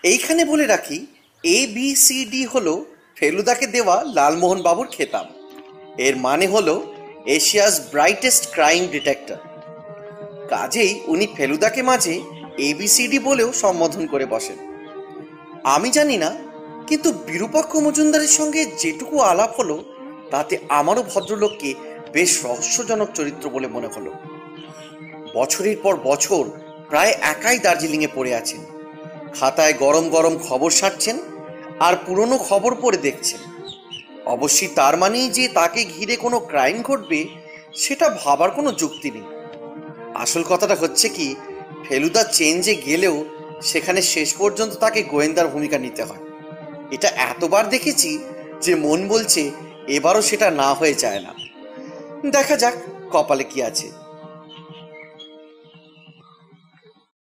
এইখানে 0.03 0.41
বলে 0.45 0.65
রাখি 0.67 0.97
এ 1.43 1.59
বি 1.75 1.95
সি 1.95 2.25
ডি 2.25 2.41
হলো 2.45 2.73
ফেলুদাকে 3.15 3.67
দেওয়া 3.67 3.95
লালমোহন 4.15 4.59
বাবুর 4.61 4.87
খেতাব। 4.87 5.27
এর 5.97 6.15
মানে 6.17 6.47
হলো 6.47 6.93
এশিয়াস 7.25 7.91
ব্রাইটেস্ট 7.91 8.53
ক্রাইম 8.53 8.87
ডিটেক্টর। 8.87 9.35
কাজেই 10.49 10.99
উনি 11.07 11.27
ফেলুদাকে 11.35 11.81
মাঝে 11.83 12.21
এবিসিডি 12.57 13.19
বলেও 13.19 13.53
সম্বোধন 13.53 14.07
করে 14.07 14.25
বসেন। 14.25 14.57
আমি 15.63 15.89
জানি 15.89 16.17
না, 16.17 16.35
কিন্তু 16.87 17.11
বিরূপাক্ষ 17.11 17.75
মজুমদারের 17.75 18.27
সঙ্গে 18.27 18.65
যেটুকু 18.65 19.19
আলাপ 19.21 19.59
হলো, 19.59 19.83
তাতে 20.31 20.57
আমারও 20.69 21.03
ভদ্রলোককে 21.03 21.73
বেশ 22.13 22.45
রহস্যজনক 22.45 23.09
চরিত্র 23.13 23.49
বলে 23.49 23.67
মনে 23.67 23.87
হলো। 23.87 24.11
বছরের 25.33 25.77
পর 25.83 25.95
বছর 25.95 26.43
প্রায় 26.89 27.13
একাই 27.21 27.59
দার্জিলিংয়ে 27.59 28.15
পড়ে 28.15 28.35
আছেন। 28.35 28.61
খাতায় 29.39 29.73
গরম 29.73 30.09
গরম 30.09 30.37
খবর 30.37 30.69
সারছেন 30.69 31.17
আর 31.79 31.93
পুরনো 32.05 32.37
খবর 32.37 32.75
পড়ে 32.81 32.97
দেখছেন। 32.97 33.39
অবশ্যই 34.27 34.67
তার 34.75 34.97
মানেই 34.97 35.29
যে 35.29 35.47
তাকে 35.47 35.83
ঘিরে 35.85 36.15
কোনো 36.15 36.39
ক্রাইম 36.39 36.81
ঘটবে, 36.81 37.19
সেটা 37.73 38.09
ভাবার 38.09 38.51
কোনো 38.51 38.71
যুক্তি 38.71 39.11
নেই। 39.11 39.27
আসল 40.15 40.43
কথাটা 40.49 40.75
হচ্ছে 40.75 41.09
কি, 41.09 41.35
ফেলুদা 41.85 42.23
চেঞ্জে 42.23 42.73
গেলেও 42.75 43.25
সেখানে 43.61 44.01
শেষ 44.01 44.29
পর্যন্ত 44.33 44.73
তাকে 44.75 44.99
গোয়েন্দার 45.03 45.47
ভূমিকা 45.47 45.77
নিতে 45.77 46.03
হয়। 46.03 46.23
এটা 46.91 47.07
এতবার 47.07 47.69
দেখেছি 47.69 48.19
যে 48.61 48.75
মন 48.75 49.07
বলছে, 49.07 49.51
এবারও 49.87 50.21
সেটা 50.21 50.51
না 50.51 50.73
হয়ে 50.73 50.93
যায় 50.93 51.19
না। 51.19 51.31
দেখা 52.31 52.55
যাক, 52.57 52.75
কপালে 53.11 53.43
কি 53.43 53.59
আছে। 53.63 53.87